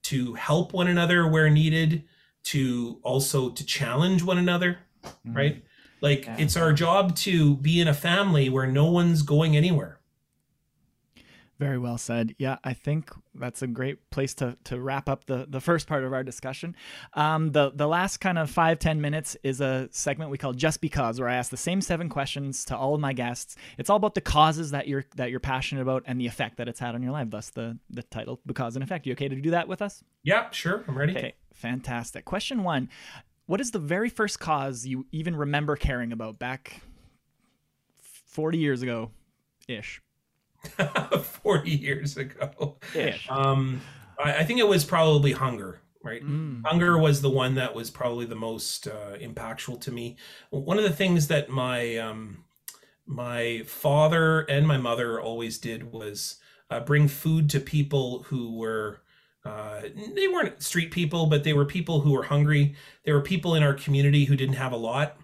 [0.05, 2.05] to help one another where needed,
[2.45, 5.37] to also to challenge one another, mm.
[5.37, 5.65] right?
[6.01, 6.37] Like yeah.
[6.39, 10.01] it's our job to be in a family where no one's going anywhere
[11.59, 12.35] very well said.
[12.39, 16.05] Yeah, I think that's a great place to, to wrap up the, the first part
[16.05, 16.75] of our discussion.
[17.15, 20.81] Um, the the last kind of five ten minutes is a segment we call Just
[20.81, 23.57] Because, where I ask the same seven questions to all of my guests.
[23.79, 26.69] It's all about the causes that you're that you're passionate about and the effect that
[26.69, 27.31] it's had on your life.
[27.31, 29.07] Thus the the title, Because and Effect.
[29.07, 30.03] You okay to do that with us?
[30.23, 30.85] Yeah, sure.
[30.89, 31.17] I'm ready.
[31.17, 32.25] Okay, fantastic.
[32.25, 32.89] Question one:
[33.47, 36.83] What is the very first cause you even remember caring about back
[37.99, 39.11] forty years ago,
[39.69, 40.01] ish?
[41.23, 42.77] 40 years ago.
[43.29, 43.81] Um,
[44.19, 46.23] I, I, think it was probably hunger, right?
[46.23, 46.63] Mm.
[46.65, 50.17] Hunger was the one that was probably the most uh, impactful to me.
[50.51, 52.45] One of the things that my um,
[53.07, 56.37] my father and my mother always did was
[56.71, 59.01] uh, bring food to people who were
[59.45, 59.83] uh,
[60.15, 62.75] they weren't street people, but they were people who were hungry.
[63.05, 65.19] There were people in our community who didn't have a lot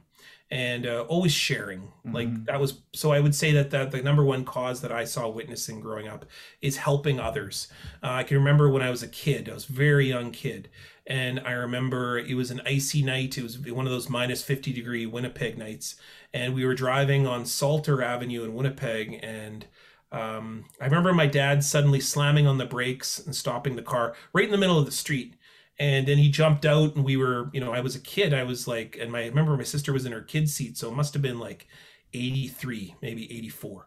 [0.50, 1.80] and uh, always sharing.
[2.00, 2.14] Mm-hmm.
[2.14, 5.04] like that was so i would say that, that the number one cause that i
[5.04, 6.24] saw witnessing growing up
[6.62, 7.68] is helping others.
[8.02, 10.70] Uh, i can remember when i was a kid i was a very young kid
[11.06, 13.36] and i remember it was an icy night.
[13.36, 15.96] It was one of those minus 50 degree winnipeg nights
[16.32, 19.66] and we were driving on salter avenue in winnipeg and
[20.10, 24.46] um, i remember my dad suddenly slamming on the brakes and stopping the car right
[24.46, 25.34] in the middle of the street
[25.80, 28.32] and then he jumped out and we were you know i was a kid.
[28.32, 30.88] I was like and my I remember my sister was in her kid seat so
[30.88, 31.66] it must have been like
[32.12, 33.86] 83 maybe 84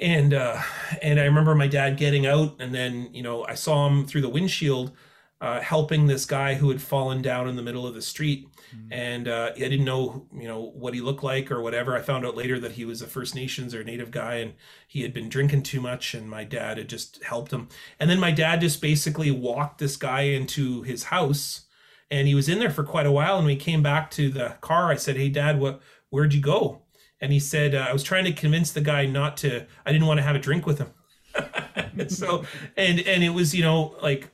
[0.00, 0.60] and uh
[1.02, 4.22] and i remember my dad getting out and then you know i saw him through
[4.22, 4.92] the windshield
[5.40, 8.92] uh, helping this guy who had fallen down in the middle of the street mm-hmm.
[8.92, 11.96] and uh, I didn't know you know what he looked like or whatever.
[11.96, 14.54] I found out later that he was a First Nations or Native guy and
[14.86, 17.68] he had been drinking too much and my dad had just helped him.
[18.00, 21.66] And then my dad just basically walked this guy into his house
[22.10, 23.38] and he was in there for quite a while.
[23.38, 25.80] And he came back to the car, I said, "Hey, Dad, what?
[26.10, 26.82] Where'd you go?"
[27.20, 29.66] And he said, uh, "I was trying to convince the guy not to.
[29.84, 30.88] I didn't want to have a drink with him."
[32.08, 32.44] so
[32.76, 34.30] and and it was you know like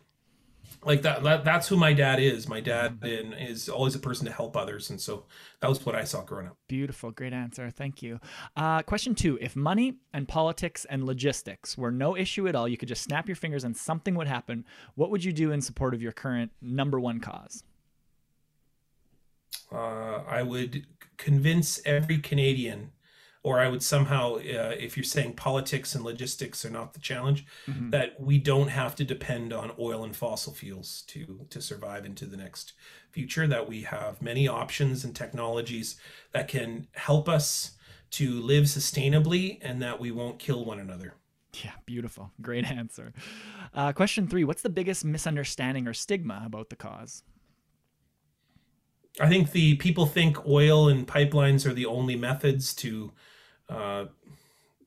[0.84, 2.48] like that, that that's who my dad is.
[2.48, 5.24] My dad is always a person to help others and so
[5.60, 6.56] that was what i saw growing up.
[6.68, 7.10] Beautiful.
[7.10, 7.70] Great answer.
[7.70, 8.20] Thank you.
[8.56, 9.38] Uh, question two.
[9.40, 13.28] If money and politics and logistics were no issue at all you could just snap
[13.28, 14.64] your fingers and something would happen
[14.94, 17.62] what would you do in support of your current number one cause?
[19.72, 22.90] Uh, i would convince every canadian
[23.44, 27.44] or I would somehow, uh, if you're saying politics and logistics are not the challenge,
[27.68, 27.90] Mhm.
[27.92, 32.26] that we don't have to depend on oil and fossil fuels to to survive into
[32.26, 32.72] the next
[33.12, 33.46] future.
[33.46, 35.96] That we have many options and technologies
[36.32, 37.76] that can help us
[38.12, 41.14] to live sustainably, and that we won't kill one another.
[41.62, 42.32] Yeah, beautiful.
[42.40, 43.12] Great answer.
[43.74, 47.22] Uh, question three What's the biggest misunderstanding or stigma about the cause?
[49.20, 53.12] I think the people think oil and pipelines are the only methods to
[53.68, 54.06] uh,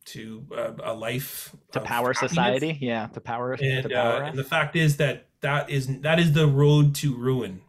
[0.05, 2.30] to uh, a life To power happiness.
[2.32, 2.78] society?
[2.82, 3.53] Yeah, to power.
[3.53, 6.95] And, to uh, power and the fact is that that is that is the road
[6.95, 7.61] to ruin.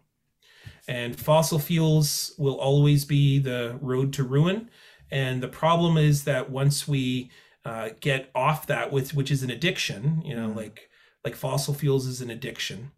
[0.86, 4.70] And fossil fuels will always be the road to ruin.
[5.11, 7.30] And the problem is that once we
[7.64, 10.56] uh, get off that, with which is an addiction, you know, Mm.
[10.56, 10.88] like
[11.24, 12.92] like fossil fuels is an addiction.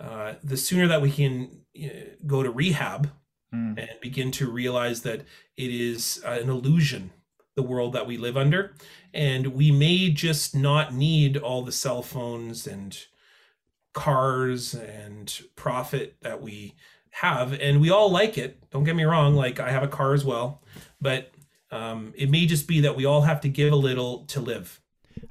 [0.00, 1.88] Uh, the sooner that we can uh,
[2.26, 3.10] go to rehab
[3.54, 3.78] Mm.
[3.78, 5.20] and begin to realize that
[5.56, 7.12] it is uh, an illusion
[7.58, 8.72] the world that we live under.
[9.12, 12.96] And we may just not need all the cell phones and
[13.92, 16.76] cars and profit that we
[17.10, 17.52] have.
[17.52, 18.70] And we all like it.
[18.70, 19.34] Don't get me wrong.
[19.34, 20.62] Like i have a car as well.
[21.00, 21.32] But
[21.72, 24.80] um, it may just be that we all have to give a little to live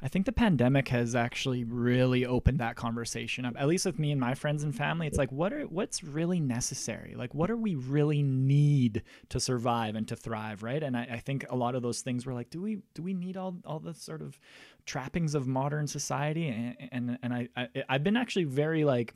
[0.02, 3.56] I think the pandemic has actually really opened that conversation up.
[3.58, 6.40] At least with me and my friends and family, it's like what are what's really
[6.40, 7.16] necessary?
[7.16, 10.82] Like what are we really need to survive and to thrive, right?
[10.82, 13.14] And I, I think a lot of those things were like, do we do we
[13.14, 14.40] need all all the sort of
[14.86, 16.48] trappings of modern society?
[16.48, 19.14] And and, and I, I I've been actually very like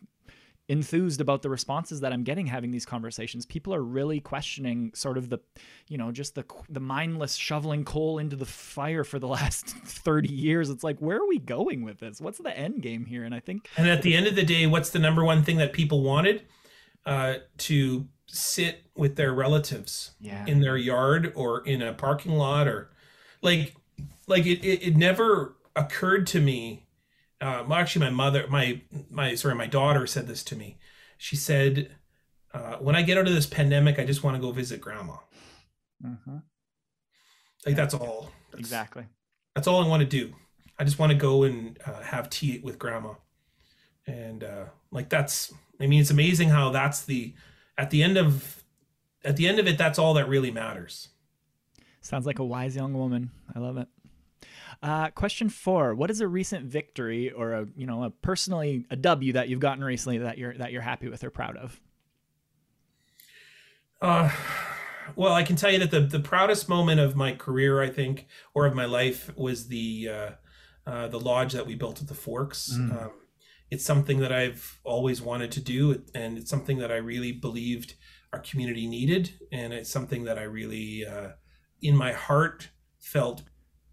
[0.72, 3.46] enthused about the responses that I'm getting having these conversations.
[3.46, 5.40] People are really questioning sort of the,
[5.90, 10.34] you know, just the the mindless shoveling coal into the fire for the last 30
[10.34, 10.70] years.
[10.70, 12.22] It's like, where are we going with this?
[12.22, 13.26] What's the end game here?
[13.26, 15.58] And I think and at the end of the day what's the number one thing
[15.58, 16.44] that people wanted
[17.06, 20.46] uh, to sit with their relatives yeah.
[20.46, 22.92] in their yard or in a parking lot or
[23.42, 23.76] like
[24.26, 26.86] like it, it, it never occurred to me
[27.42, 30.78] uh, well, actually my mother my my sorry my daughter said this to me
[31.18, 31.92] she said
[32.54, 35.16] uh, when i get out of this pandemic i just want to go visit grandma
[36.06, 36.42] Mhm.
[37.66, 39.06] like that's all that's, Exactly.
[39.56, 40.34] that's all i want to do
[40.80, 43.14] i just want to go and uh, have tea with grandma
[44.08, 47.34] and uh, like that's i mean it's amazing how that's the
[47.78, 48.64] at the end of
[49.24, 51.10] at the end of it that's all that really matters
[52.04, 53.30] Sounds like a wise young woman.
[53.56, 53.88] I love it.
[54.82, 58.96] Uh, question four: What is a recent victory or a you know a personally a
[58.96, 61.80] W that you've gotten recently that you're that you're happy with or proud of?
[64.02, 64.32] Uh,
[65.16, 68.28] well, I can tell you that the the proudest moment of my career, I think,
[68.56, 70.30] or of my life, was the uh,
[70.88, 72.74] uh, the lodge that we built at the Forks.
[72.74, 73.04] Mm.
[73.04, 73.12] Um,
[73.70, 77.94] it's something that I've always wanted to do, and it's something that I really believed
[78.34, 81.30] our community needed, and it's something that I really, uh,
[81.82, 82.70] in my heart,
[83.00, 83.44] felt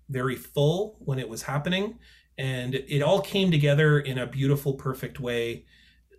[0.08, 1.98] very full when it was happening,
[2.36, 5.64] and it all came together in a beautiful, perfect way,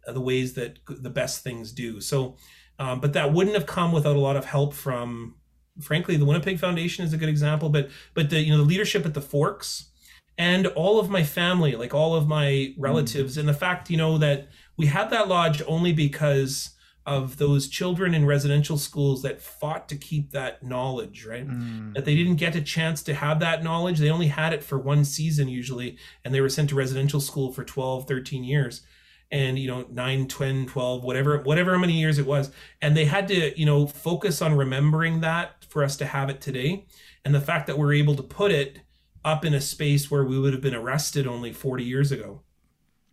[0.08, 2.02] uh, the ways that the best things do.
[2.02, 2.38] So.
[2.80, 5.36] Um, but that wouldn't have come without a lot of help from,
[5.82, 7.68] frankly, the Winnipeg Foundation is a good example.
[7.68, 9.90] But but the you know the leadership at the Forks,
[10.38, 14.18] and all of my family, like all of my relatives, and the fact you know
[14.18, 16.70] that we had that lodge only because
[17.10, 21.48] of those children in residential schools that fought to keep that knowledge, right?
[21.48, 21.96] Mm.
[21.96, 23.98] that they didn't get a chance to have that knowledge.
[23.98, 27.52] They only had it for one season usually, and they were sent to residential school
[27.52, 28.84] for 12, 13 years.
[29.32, 32.52] And, you know, 9, 10, 12, whatever, whatever how many years it was.
[32.80, 36.42] And they had to, you know, focus on remembering that for us to have it
[36.42, 36.86] today.
[37.26, 38.82] And the fact that we're able to put it
[39.26, 42.42] up in a space where we would have been arrested only 40 years ago.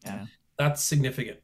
[0.04, 0.26] Yeah.
[0.58, 1.38] That's significant.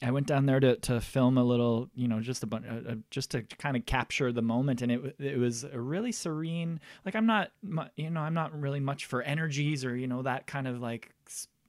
[0.00, 2.92] I went down there to, to film a little, you know, just a bunch, uh,
[2.92, 6.80] uh, just to kind of capture the moment, and it it was a really serene.
[7.04, 7.50] Like I'm not,
[7.96, 11.12] you know, I'm not really much for energies or you know that kind of like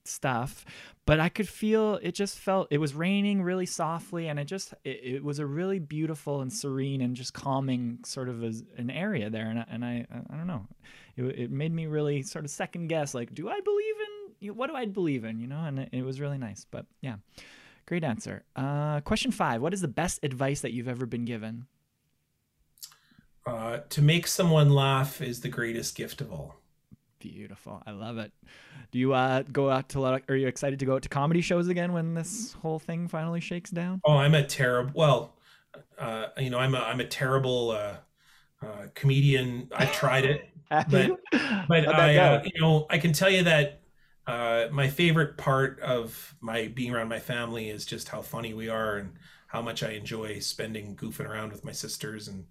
[0.06, 0.64] stuff,
[1.08, 2.14] but I could feel it.
[2.14, 5.80] Just felt it was raining really softly, and it just it, it was a really
[5.80, 9.84] beautiful and serene and just calming sort of as an area there, and I, and
[9.84, 10.68] I I don't know,
[11.16, 13.96] it it made me really sort of second guess like, do I believe
[14.42, 16.86] in what do I believe in, you know, and it, it was really nice, but
[17.02, 17.16] yeah.
[17.90, 18.44] Great answer.
[18.56, 21.66] Uh, question five What is the best advice that you've ever been given?
[23.48, 26.56] Uh, to make someone laugh is the greatest gift of all.
[27.18, 27.82] Beautiful.
[27.88, 28.32] I love it.
[28.92, 31.68] Do you uh, go out to, are you excited to go out to comedy shows
[31.68, 34.02] again when this whole thing finally shakes down?
[34.06, 34.92] Oh, I'm a terrible.
[34.94, 35.34] Well,
[35.98, 37.96] uh, you know, I'm a I'm a terrible uh,
[38.62, 39.68] uh, comedian.
[39.76, 41.18] I've tried it, But-
[41.68, 43.79] but I, uh, you know, I can tell you that
[44.30, 48.70] uh, my favorite part of my being around my family is just how funny we
[48.70, 49.14] are and
[49.48, 52.46] how much I enjoy spending goofing around with my sisters and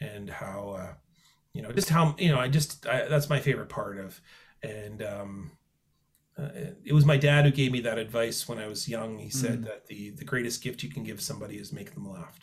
[0.00, 0.94] and how uh,
[1.52, 4.20] you know, just how you know, I just I, that's my favorite part of,
[4.62, 5.50] and um,
[6.38, 6.48] uh,
[6.84, 9.18] it was my dad who gave me that advice when I was young.
[9.18, 9.64] He said mm.
[9.64, 12.38] that the the greatest gift you can give somebody is make them laugh.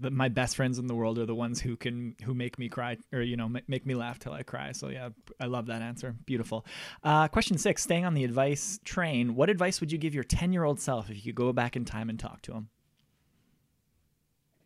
[0.00, 2.68] The, my best friends in the world are the ones who can who make me
[2.68, 4.72] cry or you know make me laugh till I cry.
[4.72, 5.10] So yeah,
[5.40, 6.16] I love that answer.
[6.26, 6.66] Beautiful.
[7.02, 10.52] Uh, question six: Staying on the advice train, what advice would you give your ten
[10.52, 12.68] year old self if you could go back in time and talk to him?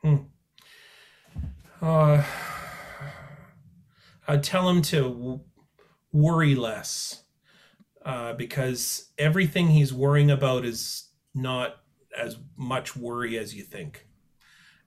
[0.02, 0.16] Hmm.
[1.80, 2.24] Uh,
[4.26, 5.40] I'd tell him to w-
[6.12, 7.24] worry less
[8.05, 11.76] uh, because everything he's worrying about is not
[12.16, 14.07] as much worry as you think.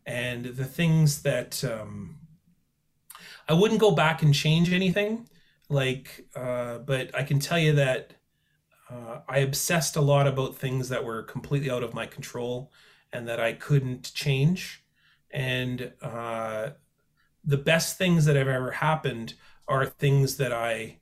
[0.06, 2.18] And the things that um,
[3.48, 5.28] I wouldn't go back and change anything,
[5.70, 8.14] like, uh, but I can tell you that
[8.90, 12.72] uh, I obsessed a lot about things that were completely out of my control
[13.14, 14.84] and that I couldn't change.
[15.30, 16.72] And uh,
[17.44, 19.36] the best things that have ever happened
[19.68, 20.98] are things that I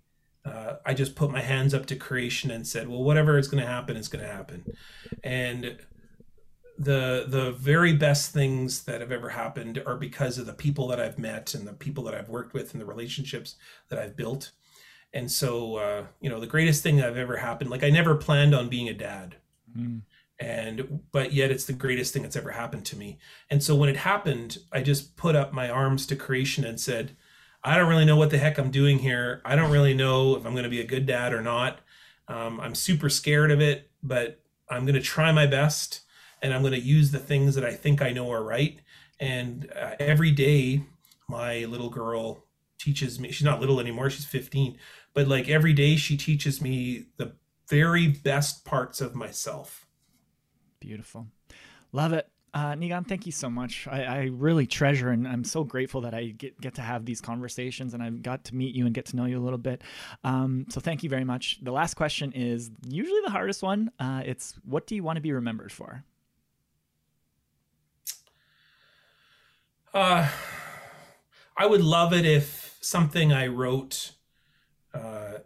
[0.45, 3.61] uh, I just put my hands up to creation and said, well, whatever is going
[3.61, 4.63] to happen is going to happen.
[5.23, 5.77] And
[6.79, 10.99] the the very best things that have ever happened are because of the people that
[10.99, 13.55] I've met and the people that I've worked with and the relationships
[13.89, 14.51] that I've built.
[15.13, 18.15] And so, uh, you know, the greatest thing that I've ever happened, like I never
[18.15, 19.35] planned on being a dad.
[19.77, 20.01] Mm
[20.39, 23.17] and but yet it's the greatest thing that's ever happened to me.
[23.49, 27.15] And so when it happened i just put up my arms to creation and said
[27.63, 29.41] i don't really know what the heck i'm doing here.
[29.43, 31.79] I don't really know if i'm going to be a good dad or not.
[32.27, 34.39] Um, i'm super scared of it but
[34.69, 36.01] i'm going to try my best
[36.41, 38.79] and i'm going to use the things that i think i know are right
[39.19, 40.83] and uh, every day
[41.27, 42.45] my little girl
[42.77, 44.77] teaches me she's not little anymore she's 15
[45.13, 47.33] but like every day she teaches me the
[47.67, 49.85] very best parts of myself
[50.79, 51.27] Beautiful.
[51.91, 52.27] Love it.
[52.51, 53.87] Uh, Niigaan, thank you so much.
[53.87, 57.21] I, I, really treasure and I'm so grateful that I get, get to have these
[57.21, 59.83] conversations and I've got to meet you and get to know you a little bit.
[60.23, 61.59] Um, so thank you very much.
[61.61, 63.91] The last question is usually the hardest one.
[63.99, 66.03] Uh, it's what do you want to be remembered for?
[69.93, 70.27] Uh,
[71.57, 74.11] I would love it if something I wrote,
[74.93, 75.39] uh,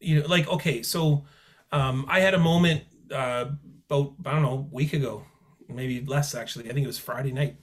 [0.00, 1.24] you know, like, okay, so
[1.72, 3.46] um, I had a moment uh,
[3.88, 5.24] about I don't know a week ago,
[5.68, 6.68] maybe less actually.
[6.68, 7.56] I think it was Friday night,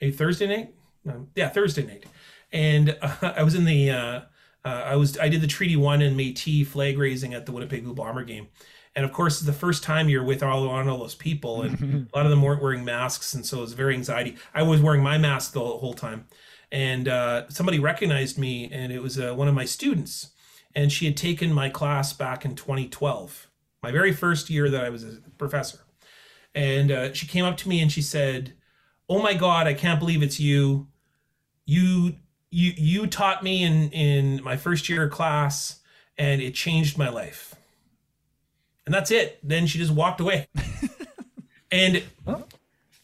[0.00, 0.74] maybe Thursday night.
[1.08, 2.04] Um, yeah, Thursday night,
[2.52, 3.90] and uh, I was in the.
[3.90, 4.20] Uh,
[4.64, 7.84] uh, I was I did the Treaty One and Métis flag raising at the Winnipeg
[7.84, 8.48] Blue Bomber game,
[8.96, 12.16] and of course, it's the first time you're with all, all those people, and a
[12.16, 14.36] lot of them weren't wearing masks, and so it was very anxiety.
[14.54, 16.26] I was wearing my mask the whole time,
[16.72, 20.30] and uh, somebody recognized me, and it was uh, one of my students,
[20.74, 23.50] and she had taken my class back in 2012,
[23.82, 25.80] my very first year that I was a professor.
[26.54, 28.54] And uh, she came up to me and she said,
[29.10, 30.86] "Oh my God, I can't believe it's you.
[31.66, 32.14] You
[32.50, 35.80] you you taught me in in my first year of class,
[36.16, 37.55] and it changed my life."
[38.86, 39.38] And that's it.
[39.42, 40.46] Then she just walked away.
[41.70, 42.02] and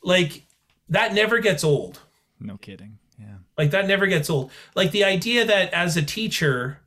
[0.03, 0.45] like
[0.89, 2.01] that never gets old.
[2.41, 2.99] No kidding.
[3.19, 3.37] Yeah.
[3.59, 4.51] Like that never gets old.
[4.75, 6.79] Like the idea that as a teacher,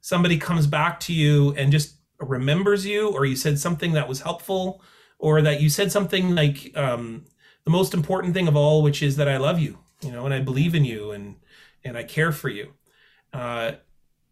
[0.00, 4.20] somebody comes back to you and just remembers you or you said something that was
[4.20, 4.82] helpful
[5.18, 7.24] or that you said something like um,
[7.64, 10.34] the most important thing of all which is that i love you you know and
[10.34, 11.36] i believe in you and
[11.84, 12.72] and i care for you
[13.32, 13.72] uh,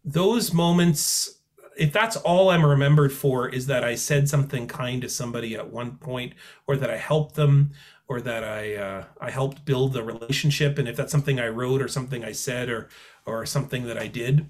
[0.04, 1.39] those moments
[1.78, 5.70] if that's all i'm remembered for is that i said something kind to somebody at
[5.70, 6.34] one point
[6.66, 7.70] or that i helped them
[8.08, 11.80] or that i uh, i helped build the relationship and if that's something i wrote
[11.80, 12.88] or something i said or
[13.26, 14.46] or something that i did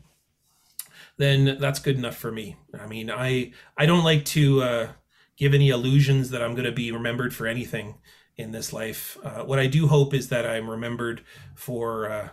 [1.20, 2.56] then that's good enough for me.
[2.78, 4.88] I mean, I I don't like to uh,
[5.36, 7.96] give any illusions that I'm going to be remembered for anything
[8.38, 9.18] in this life.
[9.22, 11.22] Uh, what I do hope is that I'm remembered
[11.54, 12.28] for uh,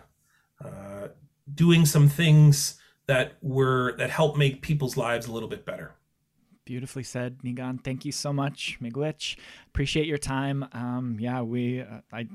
[0.64, 1.08] uh,
[1.54, 2.77] doing some things
[3.08, 5.96] that were that help make people's lives a little bit better.
[6.64, 7.82] Beautifully said, Niigaan.
[7.82, 9.38] Thank you so much, Miigwech.
[9.68, 10.68] Appreciate your time.
[10.72, 12.28] Um, yeah, we uh, I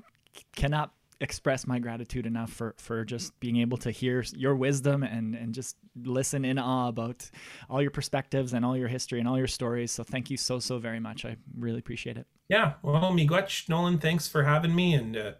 [0.56, 0.91] cannot
[1.22, 5.54] express my gratitude enough for for just being able to hear your wisdom and and
[5.54, 7.30] just listen in awe about
[7.70, 9.91] all your perspectives and all your history and all your stories.
[9.91, 11.24] So thank you so so very much.
[11.24, 12.26] I really appreciate it.
[12.50, 15.16] Yeah, well, miigwech, Nolan, thanks for having me and.
[15.16, 15.32] Uh,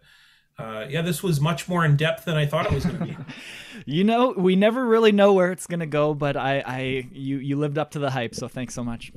[0.58, 3.04] uh, yeah, this was much more in depth than I thought it was going to
[3.04, 3.16] be.
[3.86, 7.38] you know, we never really know where it's going to go, but I, I, you,
[7.38, 8.34] you lived up to the hype.
[8.34, 9.12] So thanks so much.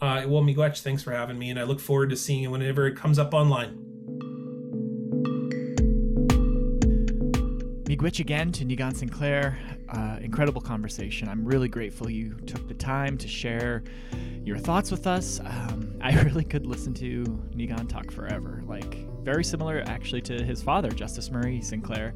[0.00, 2.86] Uh, well, Miigwech, thanks for having me, and I look forward to seeing it whenever
[2.86, 3.95] it comes up online.
[7.96, 9.58] Miigwech again to Niigaan Sinclair.
[9.88, 11.30] Uh, incredible conversation.
[11.30, 13.84] I'm really grateful you took the time to share
[14.44, 15.40] your thoughts with us.
[15.40, 17.24] Um, I really could listen to
[17.54, 18.62] Niigaan talk forever.
[18.66, 22.14] Like, very similar actually to his father, Justice Murray Sinclair.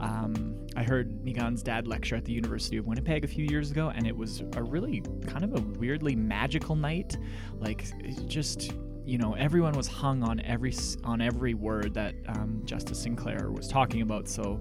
[0.00, 3.88] Um, I heard Niigaan's dad lecture at the University of Winnipeg a few years ago,
[3.88, 7.16] and it was a really kind of a weirdly magical night.
[7.58, 7.86] Like,
[8.28, 8.72] just
[9.04, 10.72] you know everyone was hung on every
[11.04, 14.28] on every word that um, Justice Sinclair was talking about.
[14.28, 14.60] So,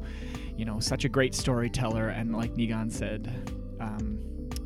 [0.61, 4.19] you know, such a great storyteller, and like Niigaan said, um,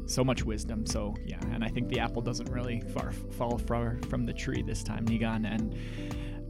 [0.08, 0.86] so much wisdom.
[0.86, 4.62] So yeah, and I think the apple doesn't really far fall far from the tree
[4.62, 5.06] this time.
[5.06, 5.74] Niigaan and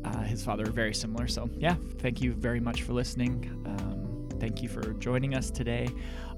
[0.04, 1.28] uh, his father are very similar.
[1.28, 3.48] So yeah, thank you very much for listening.
[3.68, 4.05] Um,
[4.40, 5.88] Thank you for joining us today.